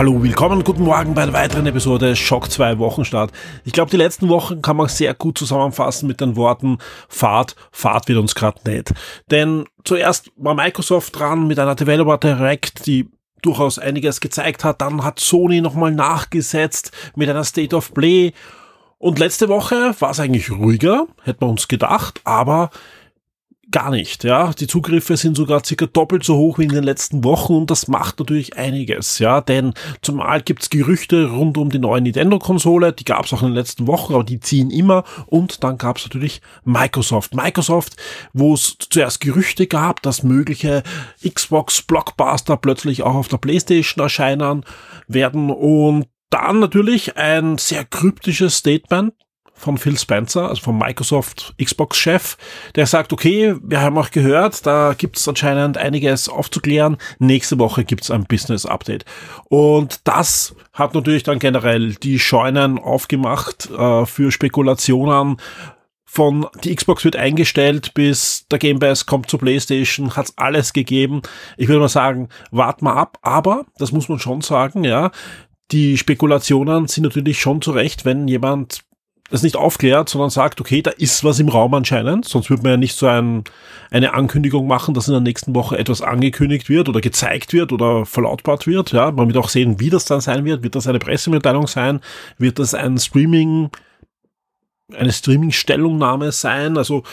[0.00, 3.32] Hallo, willkommen, guten Morgen bei einer weiteren Episode Schock 2 Wochenstart.
[3.66, 6.78] Ich glaube, die letzten Wochen kann man sehr gut zusammenfassen mit den Worten
[7.10, 8.94] Fahrt, Fahrt wird uns gerade nicht.
[9.30, 13.10] Denn zuerst war Microsoft dran mit einer Developer Direct, die
[13.42, 14.80] durchaus einiges gezeigt hat.
[14.80, 18.32] Dann hat Sony nochmal nachgesetzt mit einer State of Play.
[18.96, 22.70] Und letzte Woche war es eigentlich ruhiger, hätte man uns gedacht, aber
[23.70, 24.24] gar nicht.
[24.24, 27.70] Ja, die Zugriffe sind sogar circa doppelt so hoch wie in den letzten Wochen und
[27.70, 29.18] das macht natürlich einiges.
[29.18, 33.54] Ja, denn zumal gibt's Gerüchte rund um die neue Nintendo-Konsole, die gab's auch in den
[33.54, 35.04] letzten Wochen, aber die ziehen immer.
[35.26, 37.34] Und dann gab's natürlich Microsoft.
[37.34, 37.96] Microsoft,
[38.32, 40.82] wo es zuerst Gerüchte gab, dass mögliche
[41.26, 44.64] Xbox Blockbuster plötzlich auch auf der PlayStation erscheinen
[45.06, 49.14] werden und dann natürlich ein sehr kryptisches Statement
[49.60, 52.38] von Phil Spencer, also vom Microsoft Xbox-Chef,
[52.76, 56.96] der sagt, okay, wir haben auch gehört, da gibt es anscheinend einiges aufzuklären.
[57.18, 59.04] Nächste Woche gibt es ein Business-Update.
[59.48, 65.36] Und das hat natürlich dann generell die Scheunen aufgemacht äh, für Spekulationen.
[66.06, 71.20] Von die Xbox wird eingestellt bis der Game Pass kommt zur PlayStation, hat's alles gegeben.
[71.56, 75.12] Ich würde mal sagen, wart mal ab, aber das muss man schon sagen, ja.
[75.70, 78.80] Die Spekulationen sind natürlich schon zurecht, wenn jemand
[79.30, 82.72] das nicht aufklärt, sondern sagt, okay, da ist was im Raum anscheinend, sonst würde man
[82.72, 83.44] ja nicht so ein,
[83.90, 88.04] eine Ankündigung machen, dass in der nächsten Woche etwas angekündigt wird oder gezeigt wird oder
[88.04, 88.92] verlautbart wird.
[88.92, 90.62] Ja, man wird auch sehen, wie das dann sein wird.
[90.62, 92.00] Wird das eine Pressemitteilung sein?
[92.38, 93.70] Wird das ein Streaming,
[94.92, 96.76] eine Streaming-Stellungnahme sein?
[96.76, 97.04] Also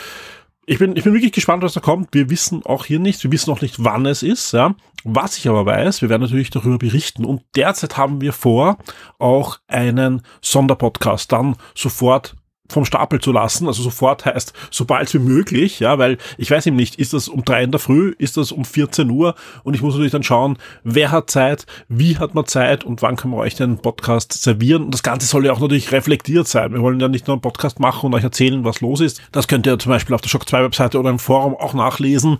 [0.70, 2.10] ich bin, ich bin wirklich gespannt, was da kommt.
[2.12, 4.52] Wir wissen auch hier nicht, wir wissen auch nicht, wann es ist.
[4.52, 4.75] Ja.
[5.06, 7.24] Was ich aber weiß, wir werden natürlich darüber berichten.
[7.24, 8.78] Und derzeit haben wir vor,
[9.18, 12.36] auch einen Sonderpodcast dann sofort
[12.69, 16.75] vom Stapel zu lassen, also sofort heißt, sobald wie möglich, ja, weil ich weiß eben
[16.75, 19.81] nicht, ist das um drei in der Früh, ist das um 14 Uhr und ich
[19.81, 23.38] muss natürlich dann schauen, wer hat Zeit, wie hat man Zeit und wann können wir
[23.38, 26.73] euch den Podcast servieren und das Ganze soll ja auch natürlich reflektiert sein.
[26.73, 29.22] Wir wollen ja nicht nur einen Podcast machen und euch erzählen, was los ist.
[29.31, 32.38] Das könnt ihr zum Beispiel auf der Shock 2 Webseite oder im Forum auch nachlesen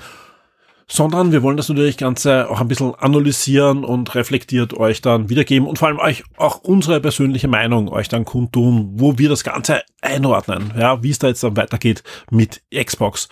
[0.90, 5.68] sondern wir wollen das natürlich Ganze auch ein bisschen analysieren und reflektiert euch dann wiedergeben
[5.68, 9.82] und vor allem euch auch unsere persönliche Meinung euch dann kundtun, wo wir das Ganze
[10.02, 13.28] einordnen, ja, wie es da jetzt dann weitergeht mit Xbox.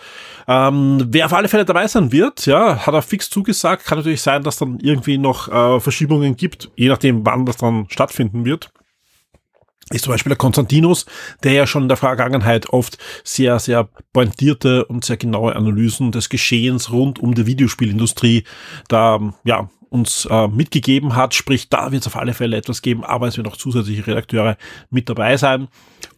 [0.46, 4.20] Ähm, wer auf alle Fälle dabei sein wird, ja, hat er fix zugesagt, kann natürlich
[4.20, 8.70] sein, dass dann irgendwie noch äh, Verschiebungen gibt, je nachdem, wann das dann stattfinden wird
[9.90, 11.06] ist zum Beispiel der Konstantinus,
[11.44, 16.28] der ja schon in der Vergangenheit oft sehr, sehr pointierte und sehr genaue Analysen des
[16.28, 18.44] Geschehens rund um die Videospielindustrie
[18.88, 21.34] da, ja, uns äh, mitgegeben hat.
[21.34, 24.56] Sprich, da wird es auf alle Fälle etwas geben, aber es werden auch zusätzliche Redakteure
[24.90, 25.68] mit dabei sein.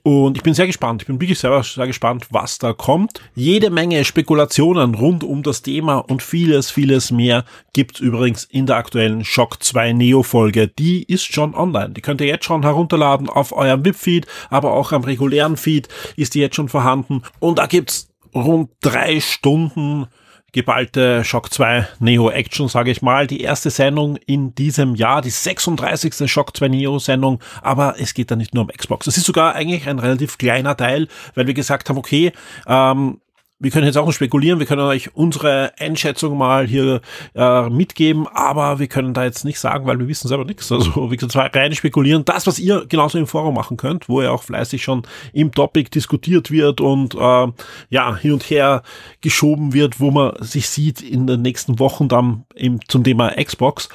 [0.09, 1.03] Und ich bin sehr gespannt.
[1.03, 3.21] Ich bin wirklich selber sehr gespannt, was da kommt.
[3.35, 8.77] Jede Menge Spekulationen rund um das Thema und vieles, vieles mehr gibt's übrigens in der
[8.77, 10.67] aktuellen Shock 2 Neo Folge.
[10.67, 11.91] Die ist schon online.
[11.91, 16.35] Die könnt ihr jetzt schon herunterladen auf eurem VIP-Feed, aber auch am regulären Feed ist
[16.35, 17.21] die jetzt schon vorhanden.
[17.39, 20.07] Und da gibt's rund drei Stunden
[20.53, 23.27] geballte Shock 2 Neo Action, sage ich mal.
[23.27, 26.31] Die erste Sendung in diesem Jahr, die 36.
[26.31, 29.07] Shock 2 Neo Sendung, aber es geht da nicht nur um Xbox.
[29.07, 32.33] Es ist sogar eigentlich ein relativ kleiner Teil, weil wir gesagt haben, okay,
[32.67, 33.21] ähm,
[33.61, 37.01] wir können jetzt auch noch spekulieren, wir können euch unsere Einschätzung mal hier
[37.35, 40.71] äh, mitgeben, aber wir können da jetzt nicht sagen, weil wir wissen selber nichts.
[40.71, 44.23] Also wir können zwar rein spekulieren, das, was ihr genauso im Forum machen könnt, wo
[44.23, 45.03] ja auch fleißig schon
[45.33, 47.47] im Topic diskutiert wird und äh,
[47.91, 48.83] ja, hin und her
[49.21, 53.89] geschoben wird, wo man sich sieht in den nächsten Wochen dann eben zum Thema Xbox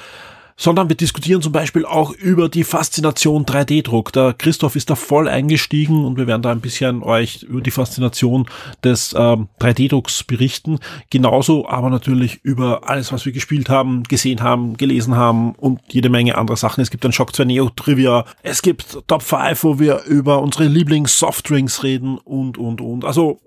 [0.56, 4.12] sondern wir diskutieren zum Beispiel auch über die Faszination 3D-Druck.
[4.12, 7.70] Der Christoph ist da voll eingestiegen und wir werden da ein bisschen euch über die
[7.70, 8.46] Faszination
[8.82, 10.78] des ähm, 3D-Drucks berichten.
[11.10, 16.08] Genauso aber natürlich über alles, was wir gespielt haben, gesehen haben, gelesen haben und jede
[16.08, 16.80] Menge andere Sachen.
[16.80, 20.66] Es gibt ein Shock 2 Neo Trivia, es gibt Top 5, wo wir über unsere
[20.66, 23.04] Lieblings-Softdrinks reden und, und, und.
[23.04, 23.40] Also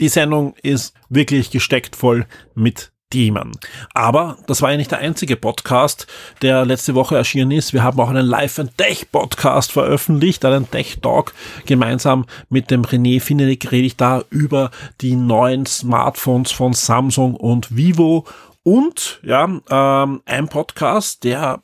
[0.00, 3.52] die Sendung ist wirklich gesteckt voll mit Themen.
[3.92, 6.08] Aber das war ja nicht der einzige Podcast,
[6.42, 7.72] der letzte Woche erschienen ist.
[7.72, 11.32] Wir haben auch einen Live and Tech Podcast veröffentlicht, einen Tech Talk.
[11.64, 17.76] Gemeinsam mit dem René Finelik rede ich da über die neuen Smartphones von Samsung und
[17.76, 18.26] Vivo
[18.64, 21.62] und ja, ähm, ein Podcast, der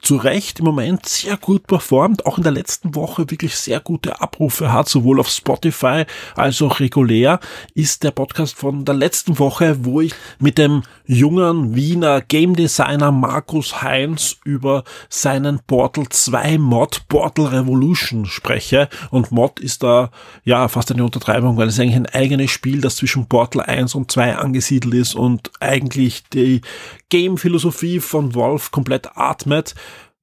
[0.00, 4.20] zu Recht im Moment sehr gut performt, auch in der letzten Woche wirklich sehr gute
[4.20, 6.04] Abrufe hat, sowohl auf Spotify
[6.34, 7.40] als auch regulär,
[7.74, 13.12] ist der Podcast von der letzten Woche, wo ich mit dem jungen Wiener Game Designer
[13.12, 18.88] Markus Heinz über seinen Portal 2 Mod Portal Revolution spreche.
[19.10, 20.10] Und Mod ist da
[20.44, 24.10] ja fast eine Untertreibung, weil es eigentlich ein eigenes Spiel, das zwischen Portal 1 und
[24.10, 26.60] 2 angesiedelt ist und eigentlich die
[27.10, 29.74] Game-Philosophie von Wolf komplett atmet.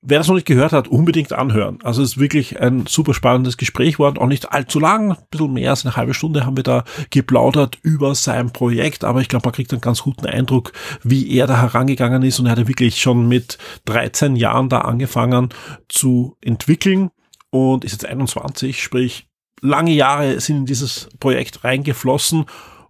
[0.05, 1.79] Wer das noch nicht gehört hat, unbedingt anhören.
[1.81, 5.53] Also es ist wirklich ein super spannendes Gespräch worden, auch nicht allzu lang, ein bisschen
[5.53, 9.47] mehr als eine halbe Stunde haben wir da geplaudert über sein Projekt, aber ich glaube,
[9.47, 12.37] man kriegt einen ganz guten Eindruck, wie er da herangegangen ist.
[12.39, 15.49] Und er hat wirklich schon mit 13 Jahren da angefangen
[15.87, 17.09] zu entwickeln.
[17.49, 19.27] Und ist jetzt 21, sprich
[19.61, 22.45] lange Jahre sind in dieses Projekt reingeflossen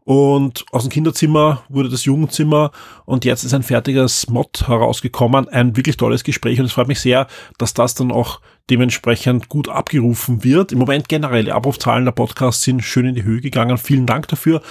[0.06, 2.72] und aus dem Kinderzimmer wurde das Jugendzimmer
[3.06, 5.48] und jetzt ist ein fertiges Mod herausgekommen.
[5.48, 7.28] Ein wirklich tolles Gespräch und es freut mich sehr,
[7.58, 10.72] dass das dann auch dementsprechend gut abgerufen wird.
[10.72, 13.78] Im Moment generell, die Abrufzahlen der Podcasts sind schön in die Höhe gegangen.
[13.78, 14.62] Vielen Dank dafür.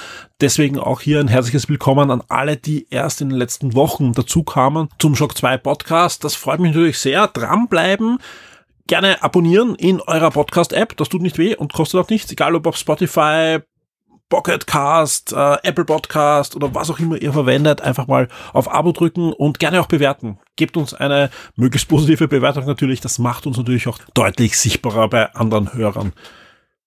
[0.40, 4.42] Deswegen auch hier ein herzliches Willkommen an alle, die erst in den letzten Wochen dazu
[4.42, 6.24] kamen zum Shock 2 Podcast.
[6.24, 7.26] Das freut mich natürlich sehr.
[7.28, 8.18] Dranbleiben
[8.86, 10.96] gerne abonnieren in eurer Podcast-App.
[10.96, 13.60] Das tut nicht weh und kostet auch nichts, egal ob auf Spotify,
[14.32, 18.92] Pocket Cast, äh, Apple Podcast oder was auch immer ihr verwendet, einfach mal auf Abo
[18.92, 20.38] drücken und gerne auch bewerten.
[20.56, 23.02] Gebt uns eine möglichst positive Bewertung natürlich.
[23.02, 26.14] Das macht uns natürlich auch deutlich sichtbarer bei anderen Hörern.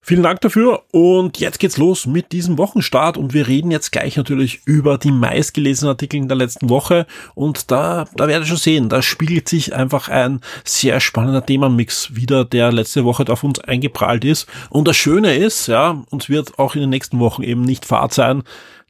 [0.08, 4.18] Vielen Dank dafür und jetzt geht's los mit diesem Wochenstart und wir reden jetzt gleich
[4.18, 8.58] natürlich über die meistgelesenen Artikel in der letzten Woche und da, da werdet ihr schon
[8.58, 13.58] sehen, da spiegelt sich einfach ein sehr spannender Themenmix wieder, der letzte Woche auf uns
[13.62, 17.64] eingeprallt ist und das Schöne ist, ja, uns wird auch in den nächsten Wochen eben
[17.64, 18.44] nicht Fahrt sein,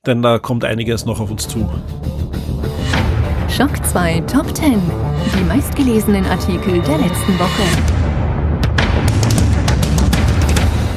[0.06, 1.60] denn da kommt einiges noch auf uns zu.
[3.48, 4.82] Schock 2 Top 10.
[5.40, 8.05] Die meistgelesenen Artikel der letzten Woche.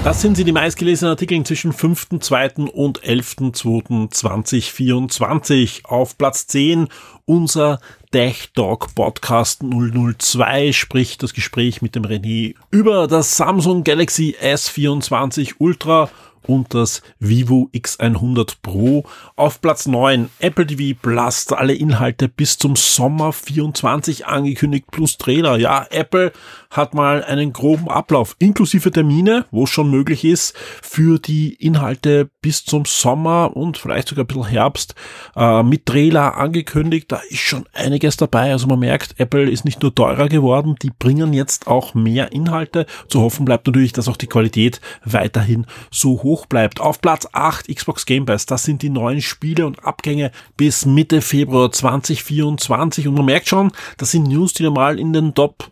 [0.09, 2.71] Das sind sie, die meistgelesenen Artikel zwischen 5.2.
[2.71, 5.85] und 11.2.2024.
[5.85, 6.89] Auf Platz 10
[7.27, 7.79] unser
[8.11, 15.57] Tech Dog Podcast 002 spricht das Gespräch mit dem René über das Samsung Galaxy S24
[15.59, 16.09] Ultra
[16.47, 19.05] und das Vivo X100 Pro.
[19.37, 25.57] Auf Platz 9 Apple TV Plus, alle Inhalte bis zum Sommer 24 angekündigt plus Trailer.
[25.57, 26.33] Ja, Apple
[26.71, 32.31] hat mal einen groben Ablauf inklusive Termine, wo es schon möglich ist, für die Inhalte
[32.43, 34.95] bis zum Sommer und vielleicht sogar ein bisschen Herbst
[35.35, 37.11] äh, mit Trailer angekündigt.
[37.11, 38.53] Da ist schon einiges dabei.
[38.53, 42.87] Also man merkt, Apple ist nicht nur teurer geworden, die bringen jetzt auch mehr Inhalte.
[43.09, 46.81] Zu hoffen bleibt natürlich, dass auch die Qualität weiterhin so hoch bleibt.
[46.81, 48.47] Auf Platz 8 Xbox Game Pass.
[48.47, 53.09] Das sind die neuen Spiele und Abgänge bis Mitte Februar 2024.
[53.09, 55.71] Und man merkt schon, das sind News, die normal in den Top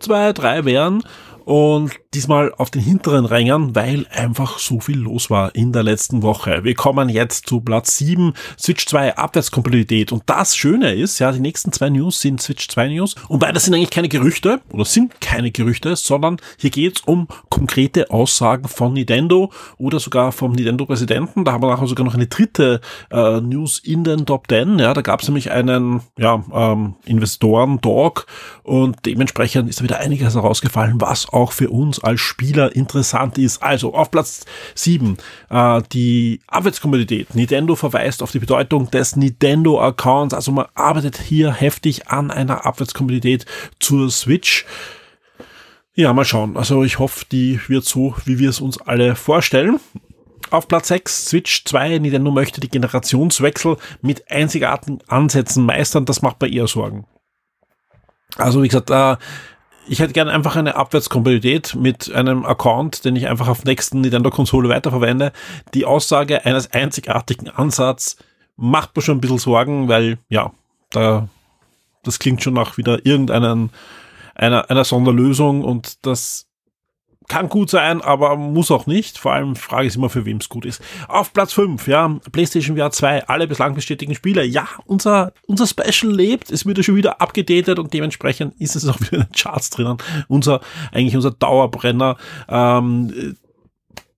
[0.00, 1.02] 2, 3 wären
[1.44, 6.22] und diesmal auf den hinteren Rängen, weil einfach so viel los war in der letzten
[6.22, 6.62] Woche.
[6.64, 10.12] Wir kommen jetzt zu Platz 7, Switch 2 Abwärtskompatibilität.
[10.12, 13.14] Und das Schöne ist, ja, die nächsten zwei News sind Switch 2 News.
[13.28, 18.10] Und beide sind eigentlich keine Gerüchte oder sind keine Gerüchte, sondern hier geht's um konkrete
[18.10, 21.44] Aussagen von Nintendo oder sogar vom Nintendo-Präsidenten.
[21.44, 22.80] Da haben wir nachher sogar noch eine dritte
[23.10, 24.78] äh, News in den Top 10.
[24.78, 28.26] Ja, da gab's nämlich einen ja, ähm, Investoren-Talk
[28.62, 33.62] und dementsprechend ist da wieder einiges herausgefallen, was auch für uns als Spieler interessant ist.
[33.62, 34.44] Also auf Platz
[34.74, 35.16] 7
[35.50, 37.34] äh, die Abwärtskompatibilität.
[37.34, 40.34] Nintendo verweist auf die Bedeutung des Nintendo-Accounts.
[40.34, 43.46] Also man arbeitet hier heftig an einer Abwärtskompatibilität
[43.80, 44.64] zur Switch.
[45.94, 46.56] Ja, mal schauen.
[46.56, 49.78] Also ich hoffe, die wird so, wie wir es uns alle vorstellen.
[50.50, 51.98] Auf Platz 6 Switch 2.
[51.98, 56.04] Nintendo möchte die Generationswechsel mit einzigartigen Ansätzen meistern.
[56.04, 57.06] Das macht bei ihr Sorgen.
[58.36, 59.16] Also wie gesagt, äh,
[59.88, 64.68] ich hätte gerne einfach eine Abwärtskompatibilität mit einem Account, den ich einfach auf nächsten Nintendo-Konsole
[64.68, 65.32] weiterverwende.
[65.74, 68.16] Die Aussage eines einzigartigen Ansatzes
[68.56, 70.52] macht mir schon ein bisschen Sorgen, weil, ja,
[70.90, 71.28] da,
[72.04, 73.70] das klingt schon nach wieder irgendeinen,
[74.34, 76.46] einer, einer Sonderlösung und das
[77.32, 79.16] kann gut sein, aber muss auch nicht.
[79.16, 80.82] Vor allem frage ich immer, für wem es gut ist.
[81.08, 84.44] Auf Platz 5, ja, PlayStation VR 2, alle bislang bestätigten Spiele.
[84.44, 88.86] Ja, unser, unser Special lebt, es wird ja schon wieder abgedatet und dementsprechend ist es
[88.86, 89.96] auch wieder in den Charts drinnen.
[90.28, 90.60] Unser,
[90.92, 92.18] eigentlich unser Dauerbrenner.
[92.50, 93.34] Ähm,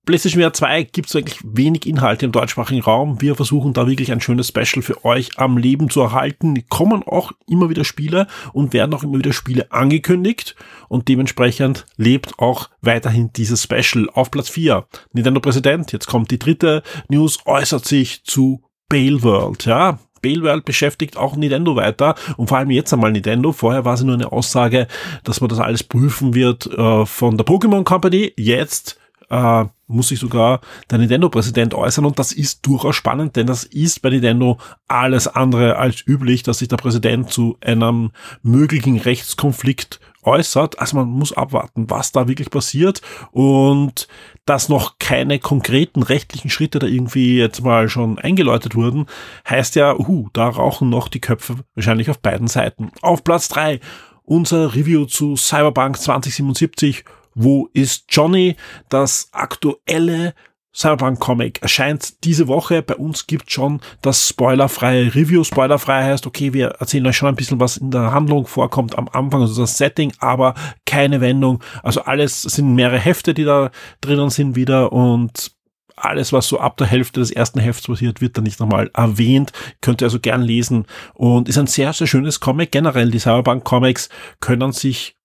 [0.05, 3.21] PlayStation VR 2 gibt es eigentlich wenig Inhalte im deutschsprachigen Raum.
[3.21, 6.63] Wir versuchen da wirklich ein schönes Special für euch am Leben zu erhalten.
[6.69, 10.55] Kommen auch immer wieder Spiele und werden auch immer wieder Spiele angekündigt
[10.87, 14.09] und dementsprechend lebt auch weiterhin dieses Special.
[14.13, 19.65] Auf Platz 4, Nintendo Präsident, jetzt kommt die dritte News, äußert sich zu Bale World,
[19.65, 19.99] ja.
[20.21, 23.51] Baleworld beschäftigt auch Nintendo weiter und vor allem jetzt einmal Nintendo.
[23.51, 24.87] Vorher war es nur eine Aussage,
[25.23, 28.33] dass man das alles prüfen wird äh, von der Pokémon Company.
[28.35, 33.63] Jetzt äh, muss sich sogar der Nintendo-Präsident äußern und das ist durchaus spannend, denn das
[33.63, 38.11] ist bei Nintendo alles andere als üblich, dass sich der Präsident zu einem
[38.41, 40.79] möglichen Rechtskonflikt äußert.
[40.79, 43.01] Also man muss abwarten, was da wirklich passiert
[43.31, 44.07] und
[44.45, 49.05] dass noch keine konkreten rechtlichen Schritte da irgendwie jetzt mal schon eingeläutet wurden,
[49.49, 52.91] heißt ja, uh, da rauchen noch die Köpfe wahrscheinlich auf beiden Seiten.
[53.01, 53.79] Auf Platz drei
[54.23, 58.55] unser Review zu Cyberpunk 2077 wo ist Johnny?
[58.89, 60.33] Das aktuelle
[60.75, 62.81] Cyberpunk-Comic erscheint diese Woche.
[62.81, 65.43] Bei uns gibt schon das spoilerfreie Review.
[65.43, 69.07] Spoilerfrei heißt, okay, wir erzählen euch schon ein bisschen, was in der Handlung vorkommt am
[69.07, 70.53] Anfang, also das Setting, aber
[70.85, 71.63] keine Wendung.
[71.81, 75.51] Also alles sind mehrere Hefte, die da drinnen sind wieder und
[75.95, 79.53] alles, was so ab der Hälfte des ersten Hefts passiert, wird dann nicht nochmal erwähnt.
[79.79, 82.71] Könnt ihr also gern lesen und ist ein sehr, sehr schönes Comic.
[82.71, 84.09] Generell, die Cyberpunk-Comics
[84.41, 85.15] können sich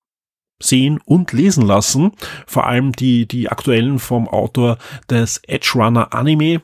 [0.61, 2.13] sehen und lesen lassen.
[2.47, 6.63] Vor allem die, die aktuellen vom Autor des Edge Runner Anime.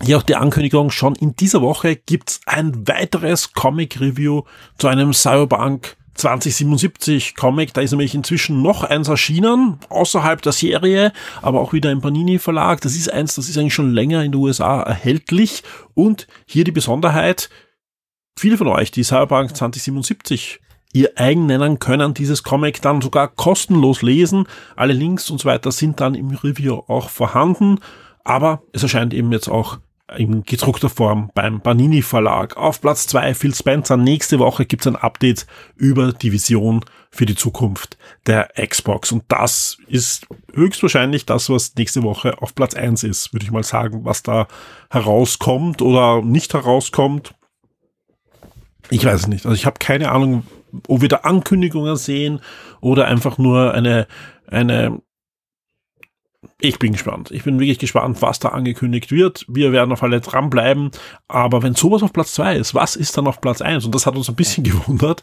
[0.00, 4.42] Hier auch die Ankündigung, schon in dieser Woche gibt's ein weiteres Comic-Review
[4.78, 7.74] zu einem Cyberpunk 2077 Comic.
[7.74, 12.38] Da ist nämlich inzwischen noch eins erschienen, außerhalb der Serie, aber auch wieder im Panini
[12.38, 12.80] Verlag.
[12.80, 15.62] Das ist eins, das ist eigentlich schon länger in den USA erhältlich.
[15.94, 17.50] Und hier die Besonderheit,
[18.38, 20.60] viele von euch, die Cyberpunk 2077
[20.92, 24.46] ihr eigen nennen können, dieses Comic dann sogar kostenlos lesen.
[24.76, 27.80] Alle Links und so weiter sind dann im Review auch vorhanden,
[28.24, 29.78] aber es erscheint eben jetzt auch
[30.16, 32.56] in gedruckter Form beim Panini Verlag.
[32.56, 33.96] Auf Platz zwei Phil Spencer.
[33.96, 39.12] Nächste Woche gibt's ein Update über die Vision für die Zukunft der Xbox.
[39.12, 43.64] Und das ist höchstwahrscheinlich das, was nächste Woche auf Platz eins ist, würde ich mal
[43.64, 44.46] sagen, was da
[44.90, 47.34] herauskommt oder nicht herauskommt.
[48.90, 49.44] Ich weiß es nicht.
[49.44, 50.44] Also ich habe keine Ahnung,
[50.86, 52.40] ob wir da Ankündigungen sehen
[52.80, 54.06] oder einfach nur eine,
[54.46, 55.00] eine,
[56.60, 57.30] ich bin gespannt.
[57.30, 59.44] Ich bin wirklich gespannt, was da angekündigt wird.
[59.48, 60.90] Wir werden auf alle dranbleiben.
[61.26, 63.84] Aber wenn sowas auf Platz zwei ist, was ist dann auf Platz eins?
[63.84, 65.22] Und das hat uns ein bisschen gewundert.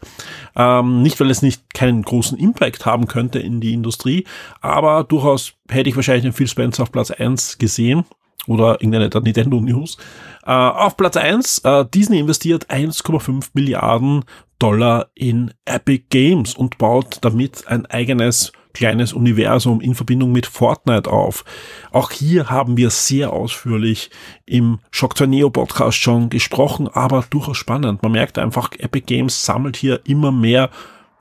[0.56, 4.26] Ähm, nicht, weil es nicht keinen großen Impact haben könnte in die Industrie,
[4.62, 8.06] aber durchaus hätte ich wahrscheinlich den Phil Spencer auf Platz eins gesehen
[8.48, 9.98] oder irgendeine Nintendo News.
[10.46, 14.24] Äh, auf Platz eins äh, Disney investiert 1,5 Milliarden
[14.60, 21.10] Dollar in Epic Games und baut damit ein eigenes kleines Universum in Verbindung mit Fortnite
[21.10, 21.44] auf.
[21.92, 24.12] Auch hier haben wir sehr ausführlich
[24.46, 28.04] im Shock Neo Podcast schon gesprochen, aber durchaus spannend.
[28.04, 30.70] Man merkt einfach, Epic Games sammelt hier immer mehr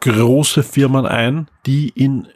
[0.01, 2.29] große Firmen ein, die in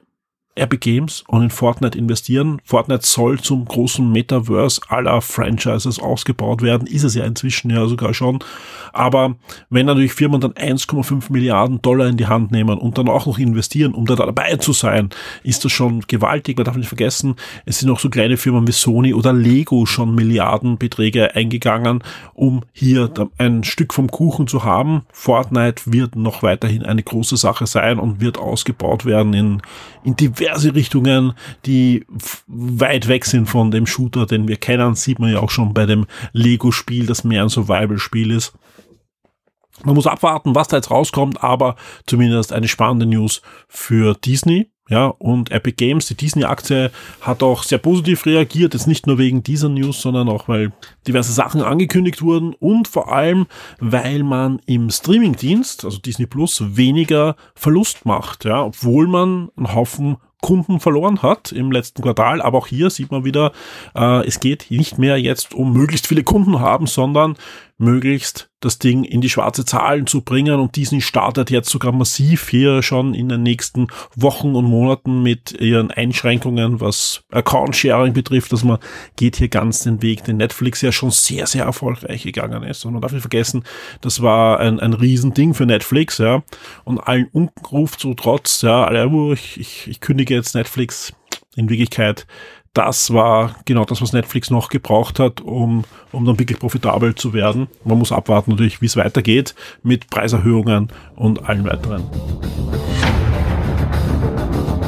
[0.58, 2.60] Epic Games und in Fortnite investieren.
[2.64, 6.86] Fortnite soll zum großen Metaverse aller Franchises ausgebaut werden.
[6.86, 8.40] Ist es ja inzwischen ja sogar schon.
[8.92, 9.36] Aber
[9.70, 13.38] wenn natürlich Firmen dann 1,5 Milliarden Dollar in die Hand nehmen und dann auch noch
[13.38, 15.10] investieren, um da dabei zu sein,
[15.42, 16.56] ist das schon gewaltig.
[16.56, 20.14] Man darf nicht vergessen, es sind auch so kleine Firmen wie Sony oder Lego schon
[20.14, 22.02] Milliardenbeträge eingegangen,
[22.34, 25.02] um hier ein Stück vom Kuchen zu haben.
[25.12, 29.62] Fortnite wird noch weiterhin eine große Sache sein und wird ausgebaut werden in,
[30.04, 31.33] in diversen diverse Richtungen,
[31.67, 32.07] die
[32.47, 34.95] weit weg sind von dem Shooter, den wir kennen.
[34.95, 38.55] Sieht man ja auch schon bei dem Lego-Spiel, das mehr ein Survival-Spiel ist.
[39.85, 41.76] Man muss abwarten, was da jetzt rauskommt, aber
[42.07, 44.71] zumindest eine spannende News für Disney.
[44.90, 46.90] Ja, und Epic Games, die Disney-Aktie,
[47.21, 48.73] hat auch sehr positiv reagiert.
[48.73, 50.73] Jetzt nicht nur wegen dieser News, sondern auch, weil
[51.07, 53.47] diverse Sachen angekündigt wurden und vor allem,
[53.81, 58.47] weil man im Streaming-Dienst, also Disney Plus, weniger Verlust macht.
[58.47, 62.40] Ja, obwohl man einen Haufen Kunden verloren hat im letzten Quartal.
[62.42, 63.52] Aber auch hier sieht man wieder,
[63.95, 67.37] äh, es geht nicht mehr jetzt um möglichst viele Kunden haben, sondern
[67.78, 70.59] möglichst das Ding in die schwarze Zahlen zu bringen.
[70.59, 75.52] Und Disney startet jetzt sogar massiv hier schon in den nächsten Wochen und Monaten mit
[75.61, 78.52] ihren Einschränkungen, was Account Sharing betrifft.
[78.52, 78.78] dass man
[79.14, 82.85] geht hier ganz den Weg, den Netflix ja schon sehr, sehr erfolgreich gegangen ist.
[82.85, 83.62] Und man darf nicht vergessen,
[84.00, 86.42] das war ein, ein Riesending für Netflix, ja.
[86.85, 91.12] Und allen Unruf zu trotz, ja, alle, oh, ich, ich, ich kündige jetzt Netflix.
[91.56, 92.26] In Wirklichkeit
[92.78, 97.32] das war genau das, was Netflix noch gebraucht hat, um, um dann wirklich profitabel zu
[97.32, 97.66] werden.
[97.85, 102.04] Man muss abwarten natürlich, wie es weitergeht mit Preiserhöhungen und allen weiteren.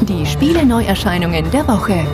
[0.02, 2.06] Die Spiele Neuerscheinungen der Woche.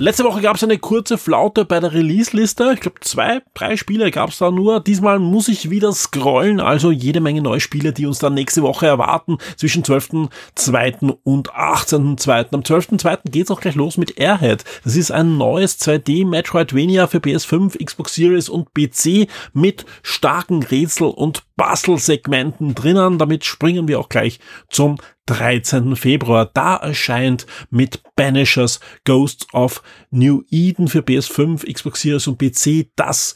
[0.00, 2.72] Letzte Woche gab es eine kurze Flaute bei der Release-Liste.
[2.74, 4.80] Ich glaube, zwei, drei Spiele gab es da nur.
[4.80, 8.88] Diesmal muss ich wieder scrollen, also jede Menge neue Spiele, die uns dann nächste Woche
[8.88, 11.16] erwarten, zwischen 12.2.
[11.22, 12.52] und 18.2.
[12.52, 13.30] Am 12.2.
[13.30, 14.64] geht's auch gleich los mit Airhead.
[14.82, 21.06] Das ist ein neues 2D Metroidvania für PS5, Xbox Series und PC mit starken Rätsel-
[21.06, 23.18] und Bastel-Segmenten drinnen.
[23.18, 24.96] Damit springen wir auch gleich zum
[25.26, 25.96] 13.
[25.96, 26.50] Februar.
[26.52, 33.34] Da erscheint mit Banishers Ghosts of New Eden für PS5, Xbox Series und PC das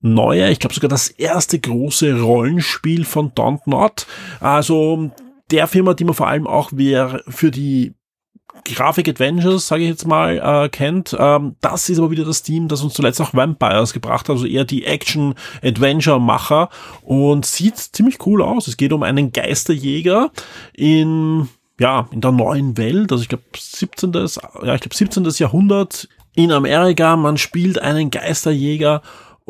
[0.00, 4.06] neue, ich glaube sogar das erste große Rollenspiel von Don't Not.
[4.40, 5.10] Also
[5.50, 7.94] der Firma, die man vor allem auch für die
[8.64, 11.16] Grafik Adventures, sage ich jetzt mal, äh, kennt.
[11.18, 14.46] Ähm, das ist aber wieder das Team, das uns zuletzt auch Vampires gebracht hat, also
[14.46, 16.68] eher die Action-Adventure-Macher
[17.02, 18.68] und sieht ziemlich cool aus.
[18.68, 20.30] Es geht um einen Geisterjäger
[20.74, 21.48] in
[21.80, 24.12] ja, in der neuen Welt, also ich glaube 17.
[24.12, 25.24] Ja, ich glaube 17.
[25.38, 27.16] Jahrhundert in Amerika.
[27.16, 29.00] Man spielt einen Geisterjäger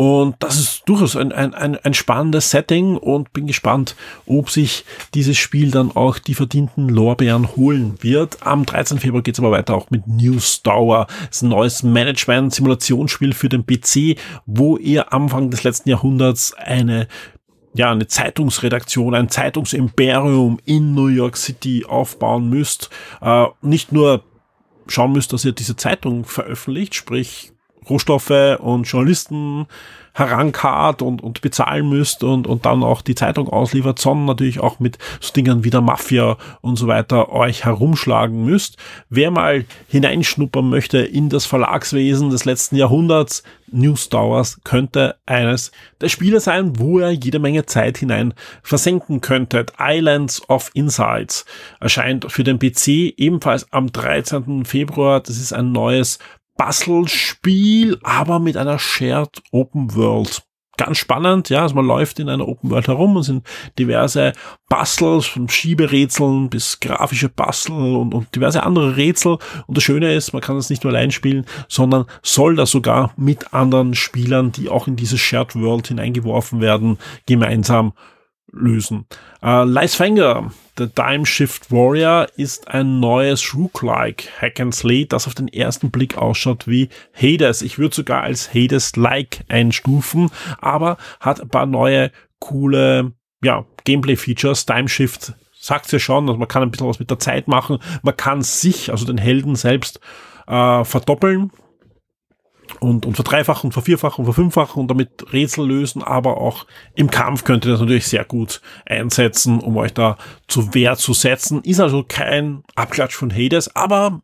[0.01, 4.87] und das ist durchaus ein, ein, ein, ein spannendes Setting und bin gespannt, ob sich
[5.13, 8.39] dieses Spiel dann auch die verdienten Lorbeeren holen wird.
[8.41, 8.99] Am 13.
[8.99, 11.07] Februar geht es aber weiter auch mit News Tower.
[11.27, 17.07] Das ist ein neues Management-Simulationsspiel für den PC, wo ihr Anfang des letzten Jahrhunderts eine
[17.75, 22.89] ja, eine Zeitungsredaktion, ein Zeitungsimperium in New York City aufbauen müsst.
[23.21, 24.25] Äh, nicht nur
[24.87, 27.53] schauen müsst, dass ihr diese Zeitung veröffentlicht, sprich
[27.91, 29.67] Rohstoffe und Journalisten
[30.13, 34.81] herankarrt und, und bezahlen müsst und, und dann auch die Zeitung ausliefert, sondern natürlich auch
[34.81, 38.77] mit so Dingen wie der Mafia und so weiter euch herumschlagen müsst.
[39.09, 43.43] Wer mal hineinschnuppern möchte in das Verlagswesen des letzten Jahrhunderts,
[43.73, 45.71] News Towers könnte eines
[46.01, 49.75] der Spiele sein, wo ihr jede Menge Zeit hinein versenken könntet.
[49.79, 51.45] Islands of Insights
[51.79, 54.65] erscheint für den PC ebenfalls am 13.
[54.65, 55.21] Februar.
[55.21, 56.19] Das ist ein neues
[56.61, 60.43] Puzzle-Spiel, aber mit einer Shared Open World.
[60.77, 63.47] Ganz spannend, ja, also man läuft in einer Open World herum und sind
[63.79, 64.35] diverse
[64.69, 69.39] Puzzles, von Schieberätseln bis grafische Puzzle und, und diverse andere Rätsel.
[69.67, 73.15] Und das Schöne ist, man kann es nicht nur allein spielen, sondern soll das sogar
[73.17, 77.95] mit anderen Spielern, die auch in diese Shared World hineingeworfen werden, gemeinsam
[78.53, 79.07] lösen.
[79.43, 85.27] Äh, Lice Finger, The Time Shift Warrior, ist ein neues Rook-like Hack and Slay, das
[85.27, 87.63] auf den ersten Blick ausschaut wie Hades.
[87.63, 94.67] Ich würde sogar als Hades-like einstufen, aber hat ein paar neue coole ja, Gameplay-Features.
[94.67, 97.79] Time Shift sagt's ja schon, also man kann ein bisschen was mit der Zeit machen.
[98.03, 100.01] Man kann sich, also den Helden selbst,
[100.47, 101.51] äh, verdoppeln
[102.79, 107.45] und, und verdreifachen und vervierfachen und verfünffachen und damit Rätsel lösen, aber auch im Kampf
[107.45, 111.63] könnt ihr das natürlich sehr gut einsetzen, um euch da zu Wehr zu setzen.
[111.63, 114.23] Ist also kein Abklatsch von Hades, aber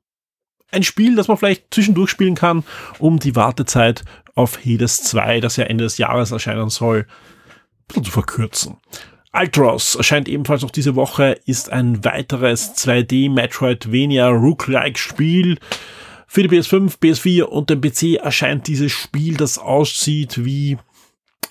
[0.71, 2.65] ein Spiel, das man vielleicht zwischendurch spielen kann,
[2.99, 4.05] um die Wartezeit
[4.35, 7.07] auf Hades 2, das ja Ende des Jahres erscheinen soll,
[7.93, 8.77] zu verkürzen.
[9.33, 15.59] Ultros erscheint ebenfalls noch diese Woche, ist ein weiteres 2D Metroidvania Rook-like Spiel
[16.27, 20.79] für die PS5, PS4 und den PC erscheint dieses Spiel, das aussieht wie,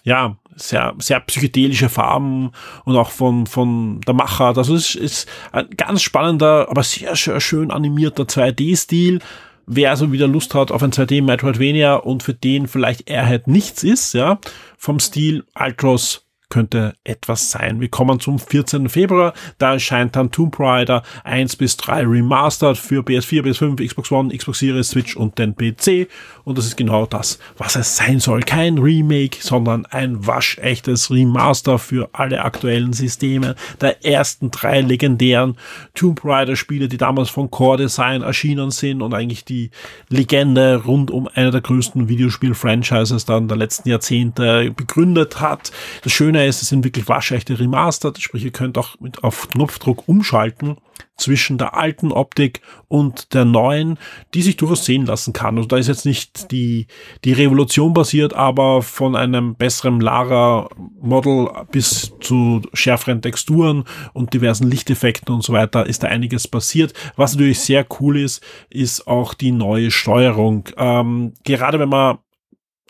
[0.04, 2.52] ja, sehr, sehr psychedelische Farben
[2.86, 4.58] und auch von, von der Machart.
[4.58, 9.20] Also es ist ein ganz spannender, aber sehr, sehr schön animierter 2D-Stil.
[9.68, 13.84] Wer also wieder Lust hat auf ein 2D Metroidvania und für den vielleicht Airhead nichts
[13.84, 14.40] ist, ja,
[14.78, 17.80] vom Stil Ultros könnte etwas sein.
[17.82, 18.90] Wir kommen zum 14.
[18.90, 19.34] Februar.
[19.58, 24.60] Da erscheint dann Tomb Raider 1 bis 3 Remastered für PS4, PS5, Xbox One, Xbox
[24.60, 26.08] Series, Switch und den PC.
[26.44, 28.42] Und das ist genau das, was es sein soll.
[28.42, 35.58] Kein Remake, sondern ein waschechtes Remaster für alle aktuellen Systeme der ersten drei legendären
[35.94, 39.72] Tomb Raider Spiele, die damals von Core Design erschienen sind und eigentlich die
[40.10, 45.72] Legende rund um einer der größten Videospiel-Franchises dann der letzten Jahrzehnte begründet hat.
[46.04, 49.48] Das Schöne Schöne ist, es sind wirklich waschechte Remastered, sprich ihr könnt auch mit auf
[49.50, 50.76] Knopfdruck umschalten
[51.16, 53.98] zwischen der alten Optik und der neuen,
[54.34, 55.56] die sich durchaus sehen lassen kann.
[55.56, 56.88] Also da ist jetzt nicht die,
[57.24, 65.34] die Revolution basiert, aber von einem besseren Lara-Model bis zu schärferen Texturen und diversen Lichteffekten
[65.34, 66.94] und so weiter ist da einiges passiert.
[67.16, 70.68] Was natürlich sehr cool ist, ist auch die neue Steuerung.
[70.76, 72.18] Ähm, gerade wenn man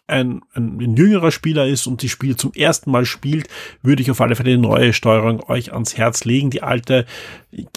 [0.07, 3.47] ein, ein, ein jüngerer Spieler ist und die Spiel zum ersten Mal spielt,
[3.81, 6.51] würde ich auf alle Fälle die neue Steuerung euch ans Herz legen.
[6.51, 7.05] Die alte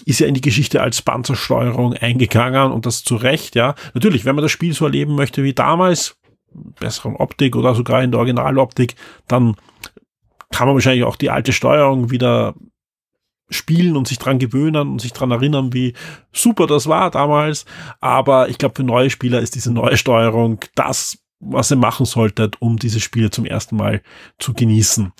[0.04, 3.74] ist ja in die Geschichte als Panzersteuerung eingegangen und das zu Recht, ja.
[3.94, 6.16] Natürlich, wenn man das Spiel so erleben möchte wie damals,
[6.80, 8.94] besseren Optik oder sogar in der Originaloptik,
[9.26, 9.56] dann
[10.50, 12.54] kann man wahrscheinlich auch die alte Steuerung wieder
[13.50, 15.94] spielen und sich dran gewöhnen und sich dran erinnern, wie
[16.32, 17.64] super das war damals.
[18.00, 22.60] Aber ich glaube, für neue Spieler ist diese neue Steuerung das, was ihr machen solltet,
[22.60, 24.02] um diese Spiele zum ersten Mal
[24.38, 25.12] zu genießen.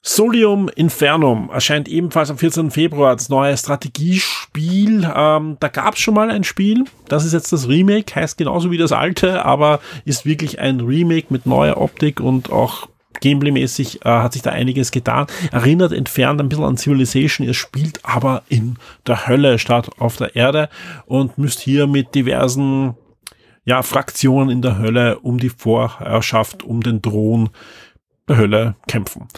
[0.00, 2.70] Solium Infernum erscheint ebenfalls am 14.
[2.70, 5.10] Februar das neue Strategiespiel.
[5.14, 6.84] Ähm, da gab es schon mal ein Spiel.
[7.08, 11.26] Das ist jetzt das Remake, heißt genauso wie das alte, aber ist wirklich ein Remake
[11.30, 12.88] mit neuer Optik und auch
[13.20, 15.26] Gameplay-mäßig äh, hat sich da einiges getan.
[15.50, 17.48] Erinnert entfernt ein bisschen an Civilization.
[17.48, 18.76] Es spielt aber in
[19.06, 20.68] der Hölle statt auf der Erde
[21.06, 22.94] und müsst hier mit diversen
[23.68, 27.50] ja, Fraktionen in der Hölle um die Vorherrschaft, um den Thron
[28.26, 29.28] der Hölle kämpfen.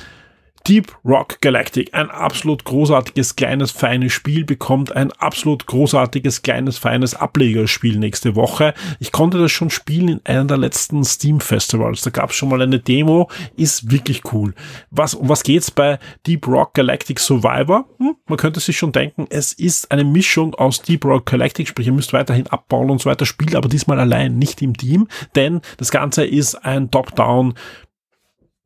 [0.66, 7.14] Deep Rock Galactic, ein absolut großartiges, kleines, feines Spiel, bekommt ein absolut großartiges, kleines, feines
[7.14, 8.74] Ablegerspiel nächste Woche.
[8.98, 12.02] Ich konnte das schon spielen in einem der letzten Steam Festivals.
[12.02, 14.54] Da gab es schon mal eine Demo, ist wirklich cool.
[14.90, 17.88] Was, um was geht's bei Deep Rock Galactic Survivor?
[17.98, 21.86] Hm, man könnte sich schon denken, es ist eine Mischung aus Deep Rock Galactic, sprich
[21.86, 25.62] ihr müsst weiterhin abbauen und so weiter, spielt aber diesmal allein, nicht im Team, denn
[25.78, 27.54] das Ganze ist ein Top-Down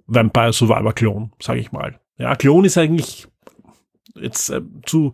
[0.06, 1.98] Vampire Survivor Klon, sage ich mal.
[2.18, 3.26] Ja, Klon ist eigentlich
[4.20, 5.12] jetzt äh, zu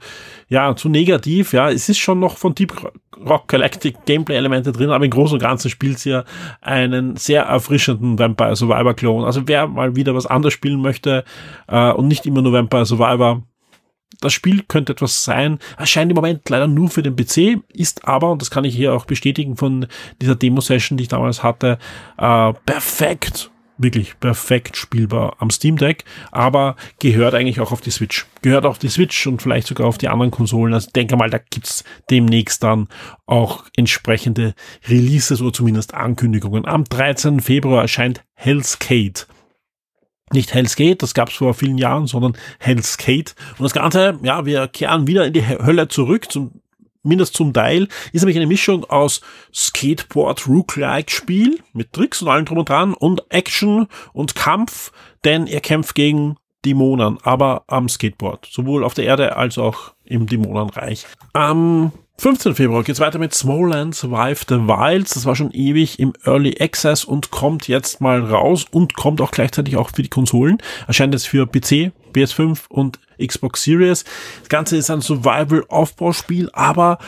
[0.48, 1.52] ja zu negativ.
[1.52, 2.74] Ja, es ist schon noch von Deep
[3.16, 6.24] Rock Galactic Gameplay Elemente drin, aber im Großen und Ganzen spielt sie ja
[6.60, 9.24] einen sehr erfrischenden Vampire Survivor Klon.
[9.24, 11.24] Also wer mal wieder was anderes spielen möchte
[11.68, 13.42] äh, und nicht immer nur Vampire Survivor,
[14.20, 18.32] das Spiel könnte etwas sein, erscheint im Moment leider nur für den PC, ist aber,
[18.32, 19.86] und das kann ich hier auch bestätigen von
[20.20, 21.78] dieser Demo-Session, die ich damals hatte,
[22.18, 23.50] äh, perfekt
[23.82, 28.26] wirklich perfekt spielbar am Steam Deck, aber gehört eigentlich auch auf die Switch.
[28.42, 30.74] Gehört auf die Switch und vielleicht sogar auf die anderen Konsolen.
[30.74, 32.88] Also denke mal, da gibt's demnächst dann
[33.26, 34.54] auch entsprechende
[34.88, 36.66] Releases oder zumindest Ankündigungen.
[36.66, 37.40] Am 13.
[37.40, 39.26] Februar erscheint Hell's Gate
[40.32, 43.34] nicht Hell's Gate, das gab's vor vielen Jahren, sondern Hell's Gate.
[43.58, 46.62] Und das Ganze, ja, wir kehren wieder in die Hölle zurück, zum
[47.02, 49.20] mindestens zum Teil, ist nämlich eine Mischung aus
[49.54, 54.92] Skateboard Rook-like Spiel mit Tricks und allem drum und dran und Action und Kampf,
[55.24, 60.26] denn er kämpft gegen Dämonen, aber am Skateboard, sowohl auf der Erde als auch im
[60.26, 61.06] Dämonenreich.
[61.32, 62.54] Am 15.
[62.54, 65.14] Februar geht's weiter mit Smallland Survive the Wilds.
[65.14, 69.30] Das war schon ewig im Early Access und kommt jetzt mal raus und kommt auch
[69.30, 70.58] gleichzeitig auch für die Konsolen.
[70.86, 74.04] Erscheint jetzt für PC, PS5 und Xbox Series.
[74.40, 76.98] Das Ganze ist ein Survival-Aufbauspiel, aber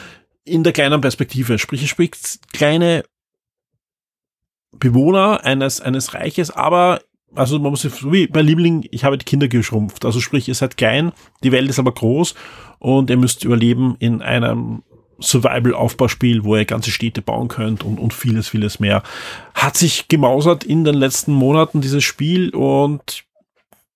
[0.45, 1.59] in der kleinen Perspektive.
[1.59, 3.05] Sprich, es spricht kleine
[4.73, 7.01] Bewohner eines, eines Reiches, aber
[7.35, 10.05] also man muss so wie bei Liebling, ich habe die Kinder geschrumpft.
[10.05, 11.13] Also sprich, ihr seid klein,
[11.43, 12.35] die Welt ist aber groß
[12.79, 14.83] und ihr müsst überleben in einem
[15.21, 19.03] Survival-Aufbauspiel, wo ihr ganze Städte bauen könnt und, und vieles, vieles mehr.
[19.55, 23.25] Hat sich gemausert in den letzten Monaten dieses Spiel und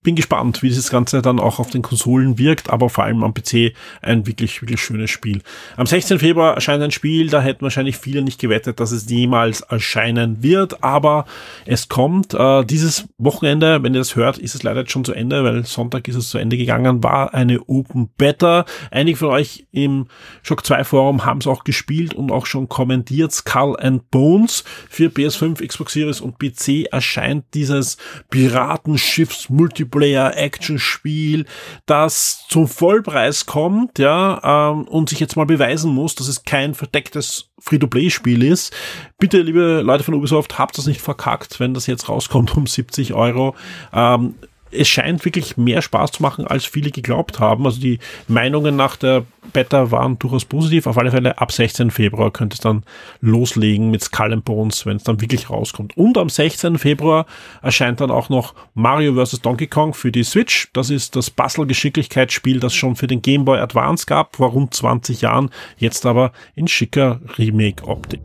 [0.06, 3.34] bin gespannt, wie das Ganze dann auch auf den Konsolen wirkt, aber vor allem am
[3.34, 5.42] PC ein wirklich, wirklich schönes Spiel.
[5.76, 6.20] Am 16.
[6.20, 10.84] Februar erscheint ein Spiel, da hätten wahrscheinlich viele nicht gewettet, dass es jemals erscheinen wird,
[10.84, 11.26] aber
[11.64, 12.34] es kommt.
[12.34, 15.66] Äh, dieses Wochenende, wenn ihr das hört, ist es leider jetzt schon zu Ende, weil
[15.66, 18.64] Sonntag ist es zu Ende gegangen, war eine Open Beta.
[18.92, 20.06] Einige von euch im
[20.44, 23.32] Shock 2 Forum haben es auch gespielt und auch schon kommentiert.
[23.32, 27.96] Skull and Bones für PS5, Xbox Series und PC erscheint dieses
[28.30, 31.46] Piratenschiffs Multiplayer Multiplayer-Action-Spiel,
[31.86, 36.74] das zum Vollpreis kommt, ja, ähm, und sich jetzt mal beweisen muss, dass es kein
[36.74, 38.74] verdecktes Free-to-Play-Spiel ist.
[39.18, 43.14] Bitte, liebe Leute von Ubisoft, habt das nicht verkackt, wenn das jetzt rauskommt um 70
[43.14, 43.54] Euro.
[43.92, 44.34] Ähm,
[44.70, 47.66] es scheint wirklich mehr Spaß zu machen, als viele geglaubt haben.
[47.66, 47.98] Also die
[48.28, 50.86] Meinungen nach der Beta waren durchaus positiv.
[50.86, 51.90] Auf alle Fälle ab 16.
[51.90, 52.82] Februar könnte es dann
[53.20, 55.96] loslegen mit Skull and Bones, wenn es dann wirklich rauskommt.
[55.96, 56.78] Und am 16.
[56.78, 57.26] Februar
[57.62, 59.40] erscheint dann auch noch Mario vs.
[59.40, 60.68] Donkey Kong für die Switch.
[60.72, 65.22] Das ist das Puzzle-Geschicklichkeitsspiel, das schon für den Game Boy Advance gab, vor rund 20
[65.22, 68.20] Jahren, jetzt aber in schicker Remake-Optik.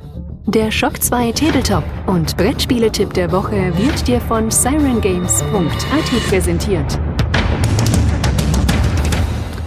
[0.48, 6.98] Der Shock 2 Tabletop und Brettspiele-Tipp der Woche wird dir von sirengames.at präsentiert.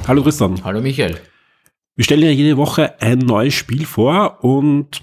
[0.08, 0.64] Hallo Tristan.
[0.64, 1.18] Hallo Michael.
[1.94, 5.02] Wir stellen ja jede Woche ein neues Spiel vor und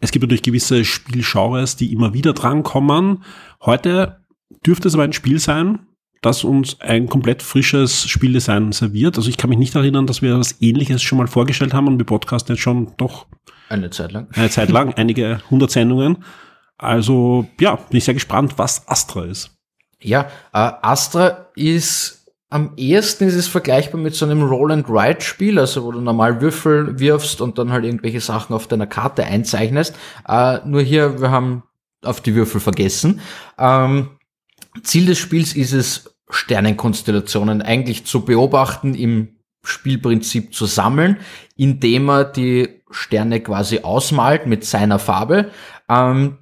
[0.00, 3.24] es gibt natürlich gewisse Spielgenres, die immer wieder drankommen.
[3.60, 4.24] Heute
[4.66, 5.80] dürfte es aber ein Spiel sein,
[6.22, 9.18] das uns ein komplett frisches Spieldesign serviert.
[9.18, 11.98] Also ich kann mich nicht erinnern, dass wir etwas ähnliches schon mal vorgestellt haben und
[11.98, 13.26] wir podcasten jetzt schon doch
[13.68, 14.28] eine Zeit lang.
[14.32, 16.24] Eine Zeit lang, einige hundert Sendungen.
[16.78, 19.55] Also ja, bin ich sehr gespannt, was Astra ist.
[20.06, 25.90] Ja, äh, Astra ist am ehesten ist es vergleichbar mit so einem Roll-and-Ride-Spiel, also wo
[25.90, 29.96] du normal Würfel wirfst und dann halt irgendwelche Sachen auf deiner Karte einzeichnest.
[30.28, 31.64] Äh, nur hier, wir haben
[32.02, 33.20] auf die Würfel vergessen.
[33.58, 34.10] Ähm,
[34.84, 41.18] Ziel des Spiels ist es, Sternenkonstellationen eigentlich zu beobachten im Spielprinzip zu sammeln,
[41.56, 45.50] indem er die Sterne quasi ausmalt mit seiner Farbe.
[45.88, 46.38] Ähm,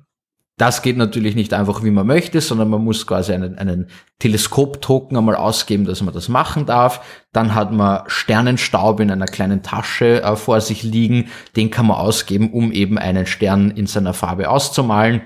[0.56, 3.88] das geht natürlich nicht einfach, wie man möchte, sondern man muss quasi einen, einen
[4.20, 7.24] Teleskop-Token einmal ausgeben, dass man das machen darf.
[7.32, 11.28] Dann hat man Sternenstaub in einer kleinen Tasche äh, vor sich liegen.
[11.56, 15.22] Den kann man ausgeben, um eben einen Stern in seiner Farbe auszumalen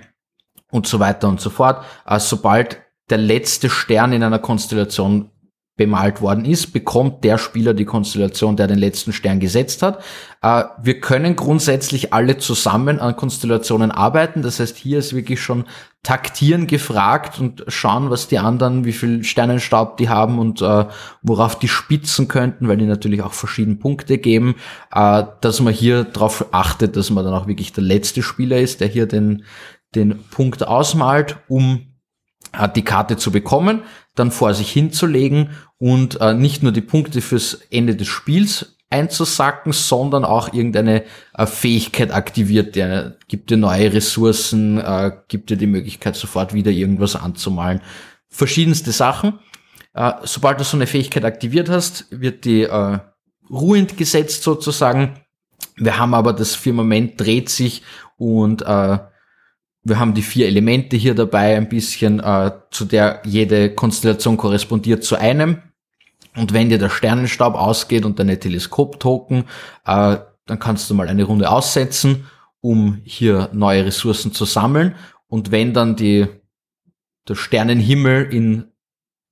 [0.71, 1.85] und so weiter und so fort.
[2.07, 5.31] Äh, sobald der letzte Stern in einer Konstellation
[5.79, 10.03] bemalt worden ist, bekommt der Spieler die Konstellation, der den letzten Stern gesetzt hat.
[10.43, 14.43] Äh, wir können grundsätzlich alle zusammen an Konstellationen arbeiten.
[14.43, 15.65] Das heißt, hier ist wirklich schon
[16.03, 20.87] taktieren gefragt und schauen, was die anderen, wie viel Sternenstaub die haben und äh,
[21.23, 24.57] worauf die spitzen könnten, weil die natürlich auch verschiedene Punkte geben,
[24.93, 28.81] äh, dass man hier darauf achtet, dass man dann auch wirklich der letzte Spieler ist,
[28.81, 29.45] der hier den,
[29.95, 31.88] den Punkt ausmalt, um
[32.75, 33.83] die Karte zu bekommen,
[34.15, 39.73] dann vor sich hinzulegen und äh, nicht nur die Punkte fürs Ende des Spiels einzusacken,
[39.73, 45.67] sondern auch irgendeine äh, Fähigkeit aktiviert, der gibt dir neue Ressourcen, äh, gibt dir die
[45.67, 47.83] Möglichkeit sofort wieder irgendwas anzumalen.
[48.29, 49.39] Verschiedenste Sachen.
[49.95, 52.99] Äh, sobald du so eine Fähigkeit aktiviert hast, wird die äh,
[53.51, 55.21] ruhend gesetzt sozusagen.
[55.77, 57.83] Wir haben aber das Firmament dreht sich
[58.17, 58.99] und äh,
[59.89, 65.05] wir haben die vier Elemente hier dabei, ein bisschen, äh, zu der jede Konstellation korrespondiert
[65.05, 65.63] zu einem.
[66.37, 69.45] Und wenn dir der Sternenstaub ausgeht und deine Teleskop-Token,
[69.87, 72.27] äh, dann kannst du mal eine Runde aussetzen,
[72.61, 74.95] um hier neue Ressourcen zu sammeln.
[75.27, 76.27] Und wenn dann die,
[77.29, 78.65] der Sternenhimmel in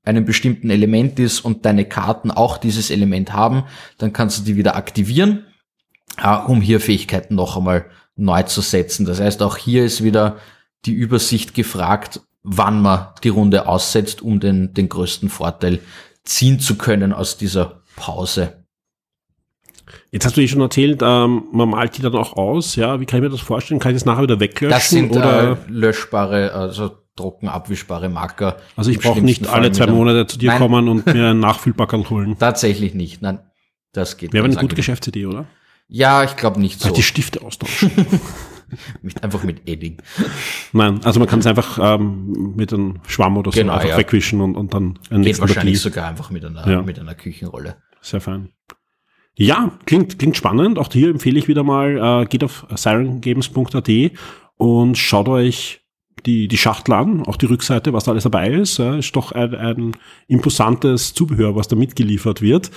[0.04, 3.64] einem bestimmten Element ist und deine Karten auch dieses Element haben,
[3.98, 5.46] dann kannst du die wieder aktivieren,
[6.22, 9.06] äh, um hier Fähigkeiten noch einmal neu zu setzen.
[9.06, 10.38] Das heißt, auch hier ist wieder
[10.84, 15.80] die Übersicht gefragt, wann man die Runde aussetzt, um den, den größten Vorteil
[16.24, 18.64] ziehen zu können aus dieser Pause.
[20.10, 23.00] Jetzt hast du eh schon erzählt, ähm, man malt die dann auch aus, ja.
[23.00, 23.80] Wie kann ich mir das vorstellen?
[23.80, 24.70] Kann ich das nachher wieder weglöschen?
[24.70, 25.52] Das sind oder?
[25.52, 28.58] Äh, löschbare, also trocken abwischbare Marker.
[28.76, 30.58] Also ich brauche nicht alle zwei Monate zu dir Nein.
[30.58, 32.36] kommen und mir einen Nachfüllbackerl holen.
[32.38, 33.22] Tatsächlich nicht.
[33.22, 33.40] Nein,
[33.92, 34.32] das geht.
[34.32, 35.46] Wäre eine gute Geschäftsidee, oder?
[35.88, 36.92] Ja, ich glaube nicht so.
[36.92, 37.90] die Stifte austauschen.
[39.22, 39.98] einfach mit Edding.
[40.72, 43.98] Nein, also man kann es einfach ähm, mit einem Schwamm oder so genau, einfach ja.
[43.98, 46.82] wegwischen und, und dann ein Geht wahrscheinlich sogar einfach mit einer, ja.
[46.82, 47.76] mit einer Küchenrolle.
[48.00, 48.50] Sehr fein.
[49.36, 50.78] Ja, klingt, klingt spannend.
[50.78, 53.90] Auch hier empfehle ich wieder mal, äh, geht auf sirengames.at
[54.56, 55.82] und schaut euch
[56.24, 58.78] die, die Schachtel an, auch die Rückseite, was da alles dabei ist.
[58.78, 59.92] Ja, ist doch ein, ein
[60.26, 62.70] imposantes Zubehör, was da mitgeliefert wird.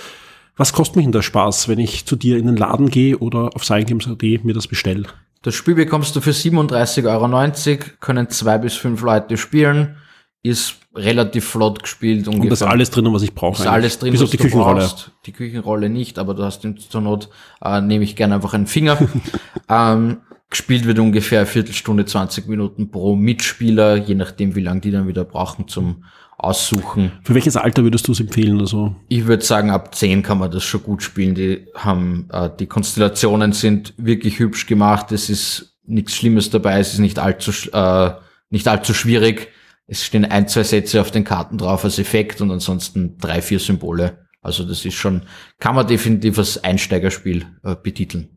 [0.60, 3.48] Was kostet mich denn der Spaß, wenn ich zu dir in den Laden gehe oder
[3.54, 5.04] auf ScienGames.at mir das bestelle?
[5.40, 9.96] Das Spiel bekommst du für 37,90 Euro, können zwei bis fünf Leute spielen,
[10.42, 12.28] ist relativ flott gespielt.
[12.28, 12.42] Ungefähr.
[12.42, 13.62] Und das ist alles drin, was ich brauche.
[13.62, 14.80] Ist alles drin, bis was auf die du Küchenrolle.
[14.80, 15.12] brauchst.
[15.24, 17.30] Die Küchenrolle nicht, aber du hast zur Not,
[17.64, 18.98] äh, nehme ich gerne einfach einen Finger.
[19.70, 20.18] ähm,
[20.50, 25.08] gespielt wird ungefähr eine Viertelstunde, 20 Minuten pro Mitspieler, je nachdem, wie lange die dann
[25.08, 26.04] wieder brauchen zum
[26.44, 27.12] aussuchen.
[27.22, 28.60] Für welches Alter würdest du es empfehlen?
[28.60, 28.94] Also?
[29.08, 31.34] Ich würde sagen, ab 10 kann man das schon gut spielen.
[31.34, 35.12] Die haben, äh, die Konstellationen sind wirklich hübsch gemacht.
[35.12, 36.78] Es ist nichts Schlimmes dabei.
[36.80, 38.12] Es ist nicht allzu, äh,
[38.50, 39.48] nicht allzu schwierig.
[39.86, 43.58] Es stehen ein, zwei Sätze auf den Karten drauf als Effekt und ansonsten drei, vier
[43.58, 44.26] Symbole.
[44.42, 45.22] Also das ist schon,
[45.58, 48.28] kann man definitiv als Einsteigerspiel äh, betiteln.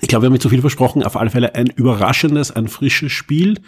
[0.00, 1.02] Ich glaube, wir haben mit zu viel versprochen.
[1.02, 3.60] Auf alle Fälle ein überraschendes, ein frisches Spiel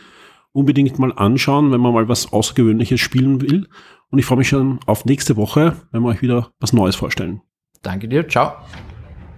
[0.57, 3.69] unbedingt mal anschauen, wenn man mal was Außergewöhnliches spielen will.
[4.11, 7.43] Und ich freue mich schon auf nächste Woche, wenn wir euch wieder was Neues vorstellen.
[7.83, 8.53] Danke dir, ciao.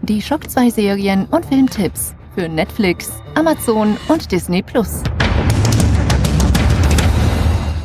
[0.02, 5.02] Die Shock 2 Serien und Filmtipps für Netflix, Amazon und Disney Plus.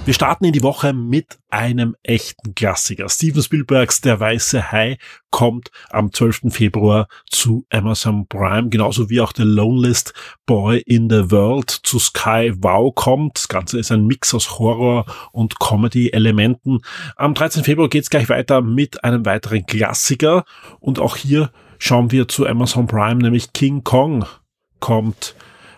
[0.05, 3.07] Wir starten in die Woche mit einem echten Klassiker.
[3.07, 4.97] Steven Spielbergs Der Weiße Hai
[5.29, 6.53] kommt am 12.
[6.53, 10.13] Februar zu Amazon Prime, genauso wie auch der Lonelist
[10.45, 13.37] Boy in the World zu Sky Wow kommt.
[13.37, 16.79] Das Ganze ist ein Mix aus Horror und Comedy-Elementen.
[17.15, 17.63] Am 13.
[17.63, 20.43] Februar geht's gleich weiter mit einem weiteren Klassiker
[20.81, 24.25] und auch hier schauen wir zu Amazon Prime, nämlich King Kong
[24.81, 25.33] kommt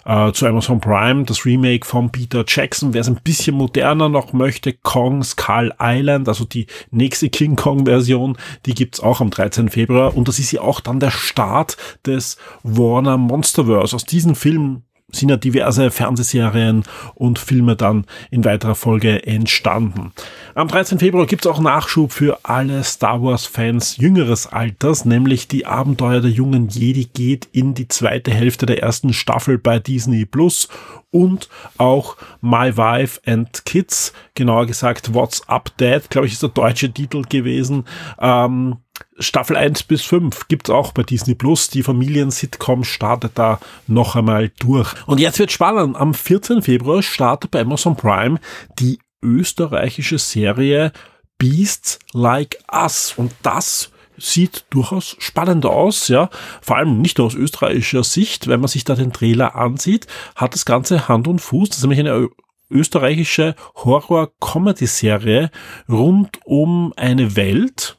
[0.06, 2.94] äh, zu Amazon Prime, das Remake von Peter Jackson.
[2.94, 7.86] Wer es ein bisschen moderner noch möchte, Kong Skull Island, also die nächste King Kong
[7.86, 9.70] Version, die gibt's auch am 13.
[9.70, 10.16] Februar.
[10.16, 13.96] Und das ist ja auch dann der Start des Warner Monsterverse.
[13.96, 14.84] Aus diesem Film
[15.16, 20.12] sind ja diverse Fernsehserien und Filme dann in weiterer Folge entstanden.
[20.54, 21.00] Am 13.
[21.00, 26.70] Februar gibt's auch Nachschub für alle Star Wars-Fans jüngeres Alters, nämlich die Abenteuer der jungen
[26.70, 30.68] Jedi geht in die zweite Hälfte der ersten Staffel bei Disney Plus
[31.12, 36.50] und auch My Wife and Kids, genauer gesagt What's Up Dad, glaube ich, ist der
[36.50, 37.86] deutsche Titel gewesen.
[38.20, 38.78] Ähm,
[39.18, 41.70] Staffel 1 bis 5 gibt's auch bei Disney Plus.
[41.70, 44.94] Die Familien-Sitcom startet da noch einmal durch.
[45.08, 45.96] Und jetzt wird spannend.
[45.96, 46.62] Am 14.
[46.62, 48.40] Februar startet bei Amazon Prime
[48.80, 50.92] die österreichische Serie
[51.38, 53.14] Beasts Like Us.
[53.16, 56.30] Und das sieht durchaus spannend aus, ja.
[56.62, 60.54] Vor allem nicht nur aus österreichischer Sicht, wenn man sich da den Trailer ansieht, hat
[60.54, 61.70] das Ganze Hand und Fuß.
[61.70, 62.30] Das ist nämlich eine
[62.70, 65.52] österreichische Horror-Comedy-Serie
[65.88, 67.98] rund um eine Welt,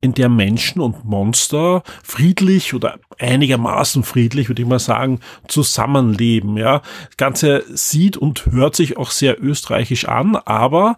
[0.00, 6.56] in der Menschen und Monster friedlich oder einigermaßen friedlich, würde ich mal sagen, zusammenleben.
[6.56, 10.96] Ja, das Ganze sieht und hört sich auch sehr österreichisch an, aber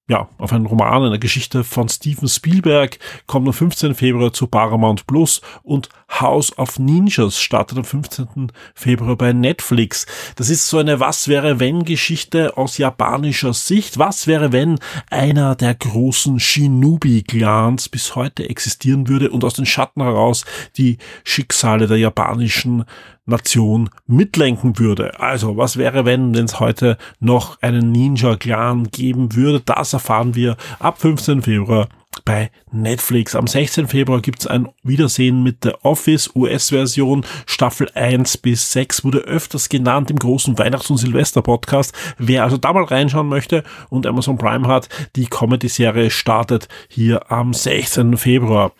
[0.10, 3.96] ja, auf einen Roman, eine Geschichte von Steven Spielberg, kommt am 15.
[3.96, 5.88] Februar zu Paramount Plus und
[6.20, 8.52] House of Ninjas startet am 15.
[8.76, 10.06] Februar bei Netflix.
[10.36, 13.98] Das ist so eine Was wäre wenn Geschichte aus japanischer Sicht.
[13.98, 14.78] Was wäre wenn
[15.10, 20.44] einer der großen Shinobi-Clans bis heute existieren würde und aus den Schatten heraus
[20.78, 22.84] die Schicksale der japanischen
[23.26, 25.20] Nation mitlenken würde.
[25.20, 29.62] Also, was wäre, wenn es heute noch einen Ninja-Clan geben würde?
[29.62, 31.42] Das erfahren wir ab 15.
[31.42, 31.88] Februar
[32.26, 33.36] bei Netflix.
[33.36, 33.88] Am 16.
[33.88, 37.26] Februar gibt's ein Wiedersehen mit der Office US-Version.
[37.46, 41.94] Staffel 1 bis 6 wurde öfters genannt im großen Weihnachts- und Silvester-Podcast.
[42.18, 47.54] Wer also da mal reinschauen möchte und Amazon Prime hat, die Comedy-Serie startet hier am
[47.54, 48.18] 16.
[48.18, 48.74] Februar.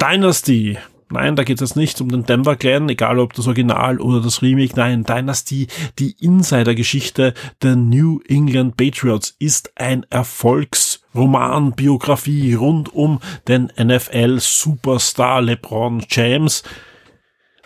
[0.00, 0.78] Dynasty
[1.12, 4.42] Nein, da geht es nicht um den Denver Clan, egal ob das Original oder das
[4.42, 4.74] Remake.
[4.76, 5.66] Nein, Dynasty,
[5.98, 13.18] die Insider-Geschichte der New England Patriots ist ein Erfolgsroman, Biografie rund um
[13.48, 16.62] den NFL-Superstar LeBron James.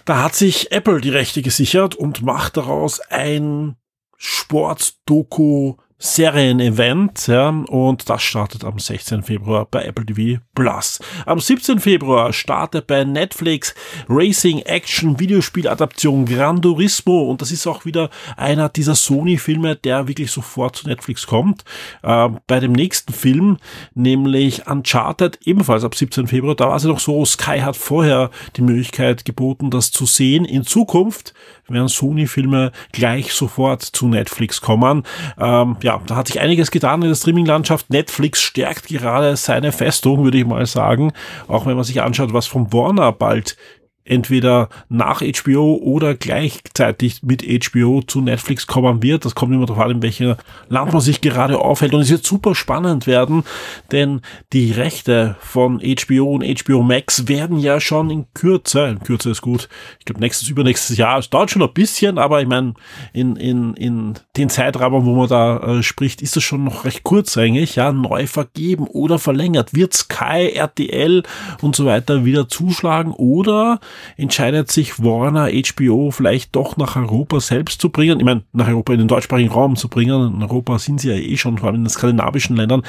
[0.06, 3.76] Da hat sich Apple die Rechte gesichert und macht daraus ein
[4.16, 9.22] Sportdoku Serien-Event, ja, und das startet am 16.
[9.22, 11.00] Februar bei Apple TV Plus.
[11.24, 11.80] Am 17.
[11.80, 13.74] Februar startet bei Netflix
[14.06, 20.30] Racing Action Videospieladaption Gran Turismo und das ist auch wieder einer dieser Sony-Filme, der wirklich
[20.30, 21.64] sofort zu Netflix kommt.
[22.02, 23.56] Äh, bei dem nächsten Film,
[23.94, 26.26] nämlich Uncharted, ebenfalls ab 17.
[26.26, 30.04] Februar, da war es ja noch so, Sky hat vorher die Möglichkeit geboten, das zu
[30.04, 30.44] sehen.
[30.44, 31.32] In Zukunft
[31.66, 35.04] werden Sony-Filme gleich sofort zu Netflix kommen.
[35.38, 37.90] Ähm, ja, da hat sich einiges getan in der Streaming-Landschaft.
[37.90, 41.12] Netflix stärkt gerade seine Festung, würde ich mal sagen.
[41.48, 43.56] Auch wenn man sich anschaut, was vom Warner bald
[44.04, 49.24] entweder nach HBO oder gleichzeitig mit HBO zu Netflix kommen wird.
[49.24, 50.34] Das kommt immer darauf an, in welchem
[50.68, 51.94] Land man sich gerade aufhält.
[51.94, 53.44] Und es wird super spannend werden,
[53.92, 54.20] denn
[54.52, 59.40] die Rechte von HBO und HBO Max werden ja schon in Kürze, in Kürze ist
[59.40, 62.74] gut, ich glaube nächstes, übernächstes Jahr, es dauert schon ein bisschen, aber ich meine,
[63.12, 67.04] in, in, in den Zeitrahmen, wo man da äh, spricht, ist es schon noch recht
[67.04, 69.74] kurz eigentlich, ja, neu vergeben oder verlängert.
[69.74, 71.22] Wird Sky, RTL
[71.62, 73.80] und so weiter wieder zuschlagen oder
[74.16, 78.18] entscheidet sich Warner HBO vielleicht doch nach Europa selbst zu bringen.
[78.18, 80.34] Ich meine, nach Europa in den deutschsprachigen Raum zu bringen.
[80.34, 82.82] In Europa sind sie ja eh schon, vor allem in den skandinavischen Ländern.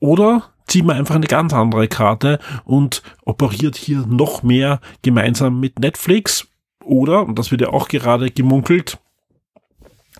[0.00, 5.78] Oder zieht man einfach eine ganz andere Karte und operiert hier noch mehr gemeinsam mit
[5.78, 6.48] Netflix.
[6.84, 8.98] Oder, und das wird ja auch gerade gemunkelt,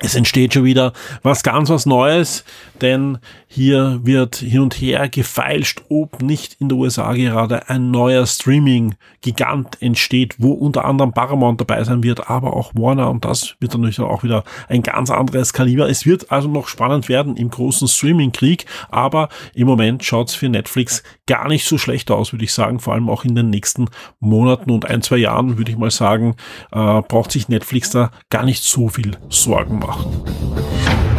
[0.00, 2.44] es entsteht schon wieder was ganz was Neues,
[2.80, 8.24] denn hier wird hin und her gefeilscht, ob nicht in den USA gerade ein neuer
[8.24, 13.74] Streaming-Gigant entsteht, wo unter anderem Paramount dabei sein wird, aber auch Warner und das wird
[13.74, 15.90] dann natürlich auch wieder ein ganz anderes Kaliber.
[15.90, 21.02] Es wird also noch spannend werden im großen Streaming-Krieg, aber im Moment schaut's für Netflix
[21.26, 23.88] gar nicht so schlecht aus, würde ich sagen, vor allem auch in den nächsten
[24.20, 26.34] Monaten und ein, zwei Jahren, würde ich mal sagen,
[26.72, 31.11] äh, braucht sich Netflix da gar nicht so viel Sorgen machen.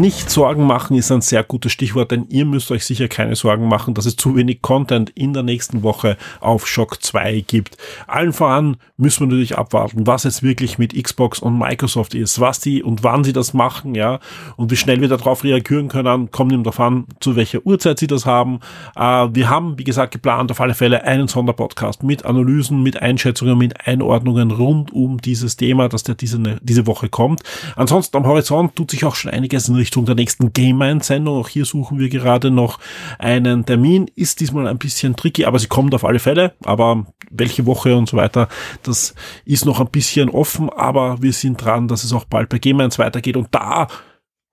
[0.00, 3.68] Nicht Sorgen machen ist ein sehr gutes Stichwort, denn ihr müsst euch sicher keine Sorgen
[3.68, 7.76] machen, dass es zu wenig Content in der nächsten Woche auf Shock 2 gibt.
[8.06, 12.58] Allen voran müssen wir natürlich abwarten, was jetzt wirklich mit Xbox und Microsoft ist, was
[12.58, 14.18] die und wann sie das machen, ja,
[14.56, 18.06] und wie schnell wir darauf reagieren können, kommt ihm darauf an, zu welcher Uhrzeit sie
[18.06, 18.60] das haben.
[18.96, 23.58] Äh, wir haben, wie gesagt, geplant auf alle Fälle einen Sonderpodcast mit Analysen, mit Einschätzungen,
[23.58, 27.42] mit Einordnungen rund um dieses Thema, dass der diese, diese Woche kommt.
[27.76, 31.38] Ansonsten am Horizont tut sich auch schon einiges in Richtung der nächsten Game Mind-Sendung.
[31.38, 32.78] Auch hier suchen wir gerade noch
[33.18, 34.08] einen Termin.
[34.14, 36.54] Ist diesmal ein bisschen tricky, aber sie kommt auf alle Fälle.
[36.64, 38.48] Aber welche Woche und so weiter,
[38.84, 39.14] das
[39.44, 40.70] ist noch ein bisschen offen.
[40.70, 43.36] Aber wir sind dran, dass es auch bald bei Game weitergeht.
[43.36, 43.88] Und da,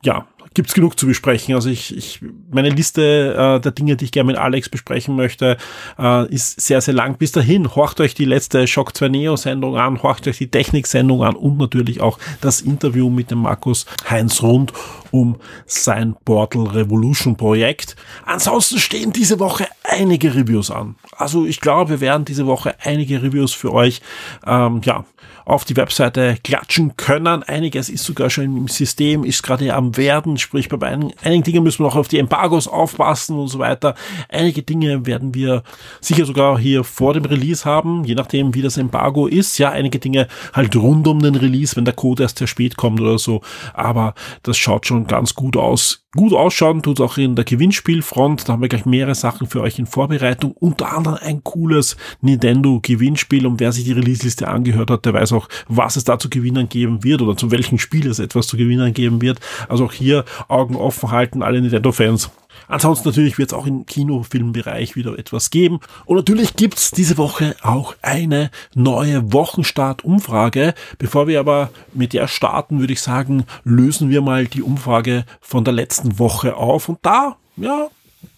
[0.04, 1.56] ja, gibt's genug zu besprechen.
[1.56, 2.22] Also ich, ich
[2.52, 5.58] meine Liste äh, der Dinge, die ich gerne mit Alex besprechen möchte,
[5.98, 7.18] äh, ist sehr, sehr lang.
[7.18, 11.24] Bis dahin, horcht euch die letzte Shock 2 Neo Sendung an, horcht euch die Technik-Sendung
[11.24, 14.74] an und natürlich auch das Interview mit dem Markus Heinz rund
[15.12, 17.96] um sein Portal Revolution Projekt.
[18.26, 20.96] Ansonsten stehen diese Woche einige Reviews an.
[21.18, 24.02] Also ich glaube, wir werden diese Woche einige Reviews für euch
[24.46, 25.06] ähm, ja,
[25.50, 27.42] auf die Webseite klatschen können.
[27.44, 31.80] Einiges ist sogar schon im System, ist gerade am Werden, sprich bei einigen, Dingen müssen
[31.80, 33.96] wir noch auf die Embargos aufpassen und so weiter.
[34.30, 35.64] Einige Dinge werden wir
[36.02, 39.58] sicher sogar hier vor dem Release haben, je nachdem wie das Embargo ist.
[39.58, 43.02] Ja, einige Dinge halt rund um den Release, wenn der Code erst sehr spät kommt
[43.02, 43.42] oder so.
[43.74, 48.48] Aber das schaut schon ganz gut aus gut ausschauen tut auch in der Gewinnspielfront.
[48.48, 50.54] Da haben wir gleich mehrere Sachen für euch in Vorbereitung.
[50.54, 53.46] Unter anderem ein cooles Nintendo Gewinnspiel.
[53.46, 56.68] Und wer sich die Release-Liste angehört hat, der weiß auch, was es da zu gewinnen
[56.68, 59.40] geben wird oder zu welchem Spiel es etwas zu gewinnen geben wird.
[59.68, 62.32] Also auch hier Augen offen halten, alle Nintendo-Fans.
[62.70, 65.80] Ansonsten natürlich wird es auch im Kinofilmbereich wieder etwas geben.
[66.06, 70.76] Und natürlich gibt's diese Woche auch eine neue Wochenstartumfrage.
[71.00, 75.66] Bevor wir aber mit der starten, würde ich sagen, lösen wir mal die Umfrage von
[75.66, 76.90] der letzten Woche auf.
[76.90, 77.90] Und da, ja,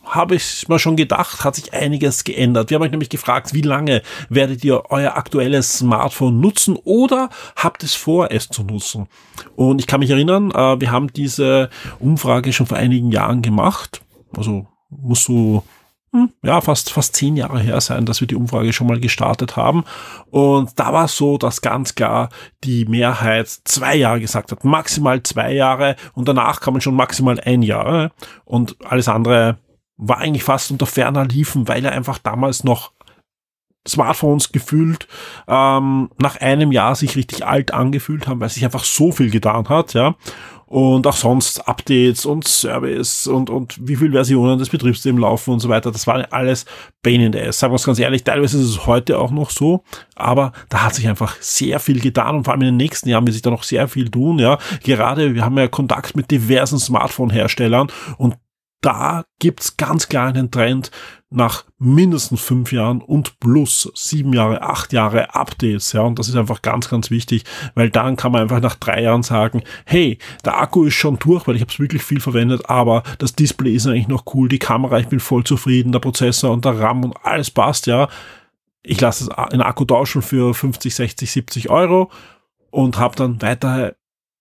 [0.05, 2.69] habe ich mal schon gedacht, hat sich einiges geändert.
[2.69, 7.83] Wir haben euch nämlich gefragt, wie lange werdet ihr euer aktuelles Smartphone nutzen oder habt
[7.83, 9.07] es vor, es zu nutzen?
[9.57, 11.69] Und ich kann mich erinnern, äh, wir haben diese
[11.99, 14.01] Umfrage schon vor einigen Jahren gemacht
[14.35, 15.63] also muss so
[16.13, 19.55] hm, ja, fast, fast zehn Jahre her sein, dass wir die Umfrage schon mal gestartet
[19.55, 19.85] haben.
[20.29, 22.29] Und da war so, dass ganz klar
[22.65, 27.39] die Mehrheit zwei Jahre gesagt hat, maximal zwei Jahre und danach kann man schon maximal
[27.39, 28.11] ein Jahr.
[28.43, 29.57] Und alles andere
[29.95, 32.91] war eigentlich fast unter ferner Liefen, weil er einfach damals noch
[33.87, 35.07] Smartphones gefühlt
[35.47, 39.69] ähm, nach einem Jahr sich richtig alt angefühlt haben, weil sich einfach so viel getan
[39.69, 40.15] hat, ja
[40.71, 45.59] und auch sonst Updates und Service und, und wie viele Versionen des Betriebssystems laufen und
[45.59, 45.91] so weiter.
[45.91, 46.65] Das war alles
[47.03, 47.59] Pain in the Ass.
[47.59, 49.83] Sagen wir es ganz ehrlich, teilweise ist es heute auch noch so,
[50.15, 53.27] aber da hat sich einfach sehr viel getan und vor allem in den nächsten Jahren
[53.27, 54.59] wird sich da noch sehr viel tun, ja.
[54.81, 58.37] Gerade, wir haben ja Kontakt mit diversen Smartphone-Herstellern und
[58.81, 60.91] da gibt's ganz klar einen Trend
[61.29, 66.35] nach mindestens fünf Jahren und plus sieben Jahre, acht Jahre Updates, ja, und das ist
[66.35, 70.59] einfach ganz, ganz wichtig, weil dann kann man einfach nach drei Jahren sagen, hey, der
[70.59, 73.87] Akku ist schon durch, weil ich habe es wirklich viel verwendet, aber das Display ist
[73.87, 77.15] eigentlich noch cool, die Kamera, ich bin voll zufrieden, der Prozessor und der RAM und
[77.23, 78.09] alles passt, ja.
[78.83, 82.09] Ich lasse den Akku tauschen für 50, 60, 70 Euro
[82.71, 83.93] und habe dann weiter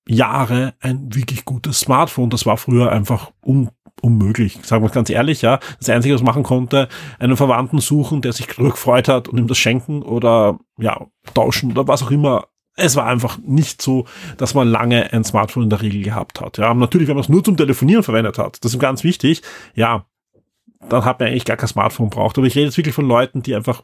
[0.09, 2.31] Jahre ein wirklich gutes Smartphone.
[2.31, 3.71] Das war früher einfach un
[4.01, 4.59] unmöglich.
[4.63, 5.61] Sagen wir ganz ehrlich, ja.
[5.79, 6.89] Das Einzige, was machen konnte,
[7.19, 11.89] einen Verwandten suchen, der sich gefreut hat und ihm das schenken oder ja, tauschen oder
[11.89, 12.47] was auch immer.
[12.77, 14.07] Es war einfach nicht so,
[14.39, 16.59] dass man lange ein Smartphone in der Regel gehabt hat.
[16.59, 19.43] Ja, natürlich, wenn man es nur zum Telefonieren verwendet hat, das ist ganz wichtig.
[19.75, 20.07] Ja,
[20.89, 22.39] dann hat man eigentlich gar kein Smartphone braucht.
[22.39, 23.83] Aber ich rede jetzt wirklich von Leuten, die einfach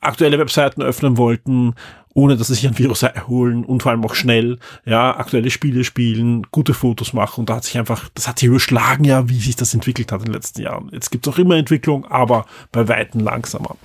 [0.00, 1.74] aktuelle Webseiten öffnen wollten,
[2.14, 5.84] ohne dass sie sich ein Virus erholen und vor allem auch schnell, ja, aktuelle Spiele
[5.84, 9.38] spielen, gute Fotos machen und da hat sich einfach, das hat sich überschlagen, ja, wie
[9.38, 10.88] sich das entwickelt hat in den letzten Jahren.
[10.92, 13.76] Jetzt gibt es auch immer Entwicklung, aber bei Weitem langsamer.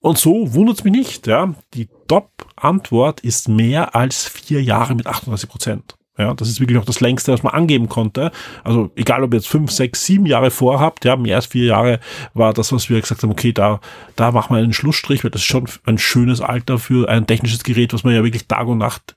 [0.00, 1.54] Und so wundert es mich nicht, ja.
[1.72, 5.96] Die Top-Antwort ist mehr als vier Jahre mit 38 Prozent.
[6.16, 8.30] Ja, das ist wirklich auch das längste, was man angeben konnte.
[8.62, 11.98] Also egal, ob ihr jetzt fünf, sechs, sieben Jahre vorhabt, ja, mehr als vier Jahre
[12.34, 13.80] war das, was wir gesagt haben, okay, da,
[14.14, 17.64] da machen wir einen Schlussstrich, weil das ist schon ein schönes Alter für ein technisches
[17.64, 19.16] Gerät, was man ja wirklich Tag und Nacht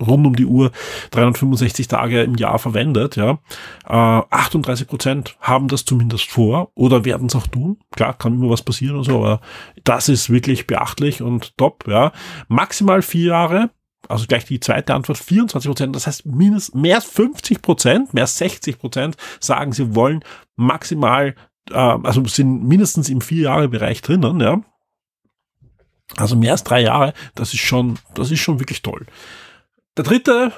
[0.00, 0.70] rund um die Uhr
[1.12, 3.16] 365 Tage im Jahr verwendet.
[3.16, 3.38] Ja,
[3.86, 7.78] äh, 38 Prozent haben das zumindest vor oder werden es auch tun.
[7.92, 9.40] Klar, kann immer was passieren und so, aber
[9.84, 11.84] das ist wirklich beachtlich und top.
[11.88, 12.12] Ja,
[12.48, 13.70] maximal vier Jahre.
[14.08, 18.24] Also gleich die zweite Antwort, 24 Prozent, das heißt mindestens mehr als 50 Prozent, mehr
[18.24, 20.24] als 60 Prozent sagen, sie wollen
[20.56, 21.34] maximal,
[21.70, 24.62] äh, also sind mindestens im Vier-Jahre-Bereich drinnen, ja.
[26.16, 29.06] Also mehr als drei Jahre, das ist schon, das ist schon wirklich toll.
[29.96, 30.52] Der dritte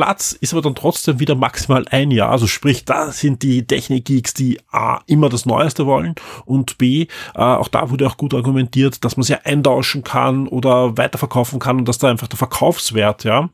[0.00, 2.30] Platz ist aber dann trotzdem wieder maximal ein Jahr.
[2.30, 6.14] Also sprich, da sind die Technikgeeks, die A, immer das Neueste wollen
[6.46, 7.02] und B,
[7.34, 11.80] äh, auch da wurde auch gut argumentiert, dass man sie eintauschen kann oder weiterverkaufen kann
[11.80, 13.50] und dass da einfach der Verkaufswert, ja,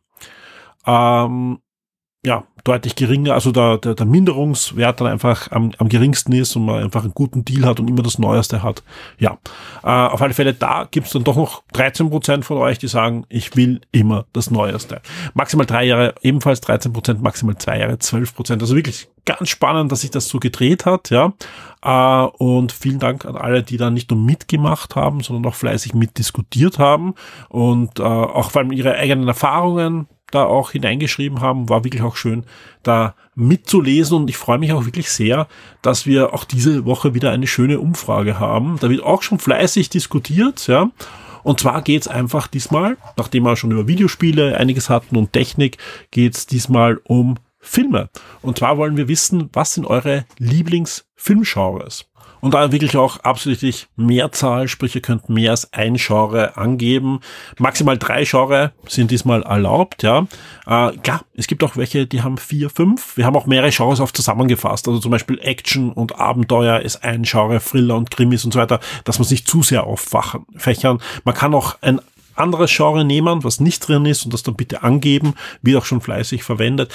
[0.86, 1.59] ähm,
[2.27, 6.64] ja, deutlich geringer, also der, der, der Minderungswert dann einfach am, am geringsten ist und
[6.64, 8.83] man einfach einen guten Deal hat und immer das Neueste hat.
[9.20, 9.39] Ja,
[9.85, 13.24] äh, auf alle Fälle, da gibt's dann doch noch 13 Prozent von euch, die sagen,
[13.29, 15.01] ich will immer das Neueste.
[15.35, 18.35] Maximal drei Jahre ebenfalls 13%, Prozent, maximal zwei Jahre 12%.
[18.35, 18.61] Prozent.
[18.61, 21.33] Also wirklich ganz spannend, dass sich das so gedreht hat, ja.
[21.85, 25.95] Äh, und vielen Dank an alle, die da nicht nur mitgemacht haben, sondern auch fleißig
[25.95, 27.14] mitdiskutiert haben
[27.49, 31.68] und äh, auch vor allem ihre eigenen Erfahrungen da auch hineingeschrieben haben.
[31.68, 32.45] War wirklich auch schön,
[32.83, 35.47] da mitzulesen und ich freue mich auch wirklich sehr,
[35.83, 38.79] dass wir auch diese Woche wieder eine schöne Umfrage haben.
[38.81, 40.91] Da wird auch schon fleißig diskutiert, ja.
[41.43, 45.79] Und zwar geht's einfach diesmal, nachdem wir schon über Videospiele einiges hatten und Technik,
[46.11, 48.09] geht's diesmal um Filme.
[48.43, 52.07] Und zwar wollen wir wissen, was sind eure Lieblingsfilmgenres?
[52.41, 53.59] Und da wirklich auch absolut
[53.97, 57.20] Mehrzahl, sprich ihr könnt mehr als ein Genre angeben.
[57.59, 60.26] Maximal drei Genre sind diesmal erlaubt, ja.
[60.66, 63.16] Äh, klar, es gibt auch welche, die haben vier, fünf.
[63.16, 64.87] Wir haben auch mehrere Genres auf zusammengefasst.
[64.89, 68.80] Also zum Beispiel Action und Abenteuer ist ein Genre, Thriller und Krimis und so weiter,
[69.05, 70.99] dass man sich zu sehr auffächern.
[71.24, 72.01] Man kann auch ein
[72.34, 76.01] anderes Genre nehmen, was nicht drin ist und das dann bitte angeben, wird auch schon
[76.01, 76.93] fleißig verwendet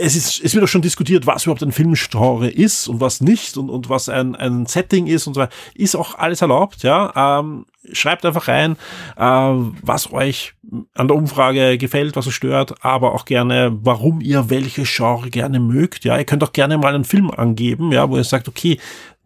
[0.00, 3.56] es ist, es wird auch schon diskutiert, was überhaupt ein Filmgenre ist und was nicht
[3.56, 5.52] und, und was ein, ein Setting ist und so weiter.
[5.74, 7.40] Ist auch alles erlaubt, ja.
[7.40, 8.76] Ähm, schreibt einfach rein,
[9.16, 10.54] äh, was euch
[10.94, 15.60] an der Umfrage gefällt, was euch stört, aber auch gerne, warum ihr welche Genre gerne
[15.60, 16.18] mögt, ja.
[16.18, 18.78] Ihr könnt auch gerne mal einen Film angeben, ja, wo ihr sagt, okay,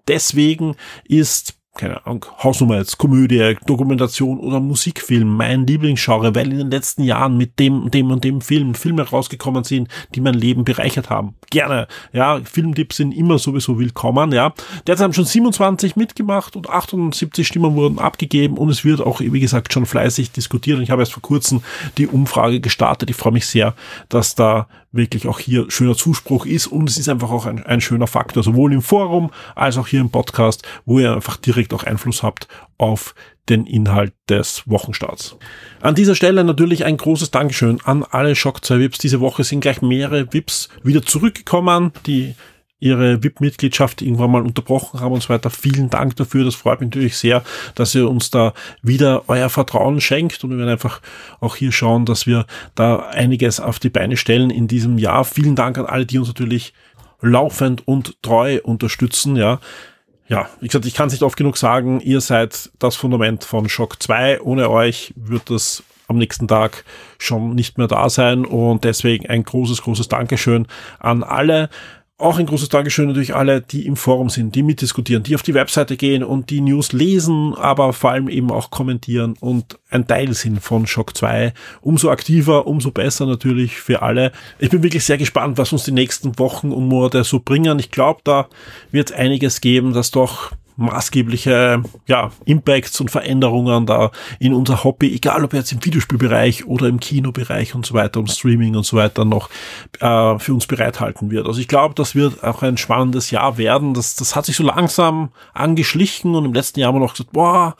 [0.08, 6.70] deswegen ist keine Ahnung, Hausnummer jetzt, Komödie, Dokumentation oder Musikfilm, mein Lieblingsgenre, weil in den
[6.70, 11.10] letzten Jahren mit dem, dem und dem Film Filme rausgekommen sind, die mein Leben bereichert
[11.10, 11.34] haben.
[11.50, 14.54] Gerne, ja, Filmtipps sind immer sowieso willkommen, ja.
[14.86, 19.40] Derzeit haben schon 27 mitgemacht und 78 Stimmen wurden abgegeben und es wird auch, wie
[19.40, 21.62] gesagt, schon fleißig diskutiert und ich habe erst vor kurzem
[21.98, 23.10] die Umfrage gestartet.
[23.10, 23.74] Ich freue mich sehr,
[24.08, 27.80] dass da wirklich auch hier schöner Zuspruch ist und es ist einfach auch ein, ein
[27.80, 31.84] schöner Faktor, sowohl im Forum als auch hier im Podcast, wo ihr einfach direkt auch
[31.84, 33.14] Einfluss habt auf
[33.49, 35.36] den Inhalt des Wochenstarts.
[35.80, 38.99] An dieser Stelle natürlich ein großes Dankeschön an alle Shock 2 VIPs.
[38.99, 42.34] Diese Woche sind gleich mehrere VIPs wieder zurückgekommen, die
[42.85, 45.49] ihre VIP-Mitgliedschaft irgendwann mal unterbrochen haben und so weiter.
[45.49, 46.45] Vielen Dank dafür.
[46.45, 47.43] Das freut mich natürlich sehr,
[47.74, 51.01] dass ihr uns da wieder euer Vertrauen schenkt und wir werden einfach
[51.41, 55.24] auch hier schauen, dass wir da einiges auf die Beine stellen in diesem Jahr.
[55.24, 56.74] Vielen Dank an alle, die uns natürlich
[57.22, 59.61] laufend und treu unterstützen, ja.
[60.26, 63.68] Ja, wie gesagt, ich kann es nicht oft genug sagen, ihr seid das Fundament von
[63.68, 64.43] Shock 2.
[64.43, 66.85] Ohne euch wird das am nächsten Tag
[67.18, 70.66] schon nicht mehr da sein und deswegen ein großes, großes Dankeschön
[70.99, 71.70] an alle.
[72.16, 75.52] Auch ein großes Dankeschön natürlich alle, die im Forum sind, die mitdiskutieren, die auf die
[75.52, 80.32] Webseite gehen und die News lesen, aber vor allem eben auch kommentieren und ein Teil
[80.32, 81.52] sind von Shock 2.
[81.80, 84.30] Umso aktiver, umso besser natürlich für alle.
[84.60, 87.80] Ich bin wirklich sehr gespannt, was uns die nächsten Wochen und Monate so bringen.
[87.80, 88.48] Ich glaube, da
[88.92, 95.14] wird es einiges geben, das doch maßgebliche ja, Impacts und Veränderungen da in unser Hobby,
[95.14, 98.96] egal ob jetzt im Videospielbereich oder im Kinobereich und so weiter, um Streaming und so
[98.96, 99.50] weiter noch
[100.00, 101.46] äh, für uns bereithalten wird.
[101.46, 103.94] Also ich glaube, das wird auch ein spannendes Jahr werden.
[103.94, 107.32] Das, das hat sich so langsam angeschlichen und im letzten Jahr haben wir noch gesagt,
[107.32, 107.76] boah,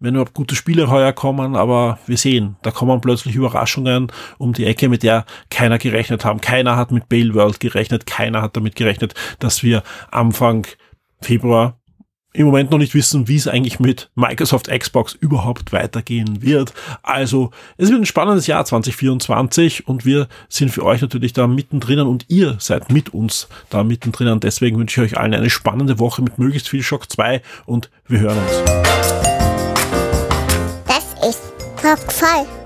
[0.00, 4.64] wenn überhaupt gute Spiele heuer kommen, aber wir sehen, da kommen plötzlich Überraschungen um die
[4.64, 6.40] Ecke, mit der keiner gerechnet haben.
[6.40, 10.66] Keiner hat mit Bale World gerechnet, keiner hat damit gerechnet, dass wir Anfang
[11.20, 11.77] Februar
[12.38, 16.72] im Moment noch nicht wissen, wie es eigentlich mit Microsoft Xbox überhaupt weitergehen wird.
[17.02, 21.98] Also, es wird ein spannendes Jahr 2024 und wir sind für euch natürlich da mittendrin
[21.98, 24.38] und ihr seid mit uns da mittendrin.
[24.38, 28.20] Deswegen wünsche ich euch allen eine spannende Woche mit möglichst viel Shock 2 und wir
[28.20, 28.62] hören uns.
[30.86, 31.42] Das ist
[31.84, 32.57] Rockfall.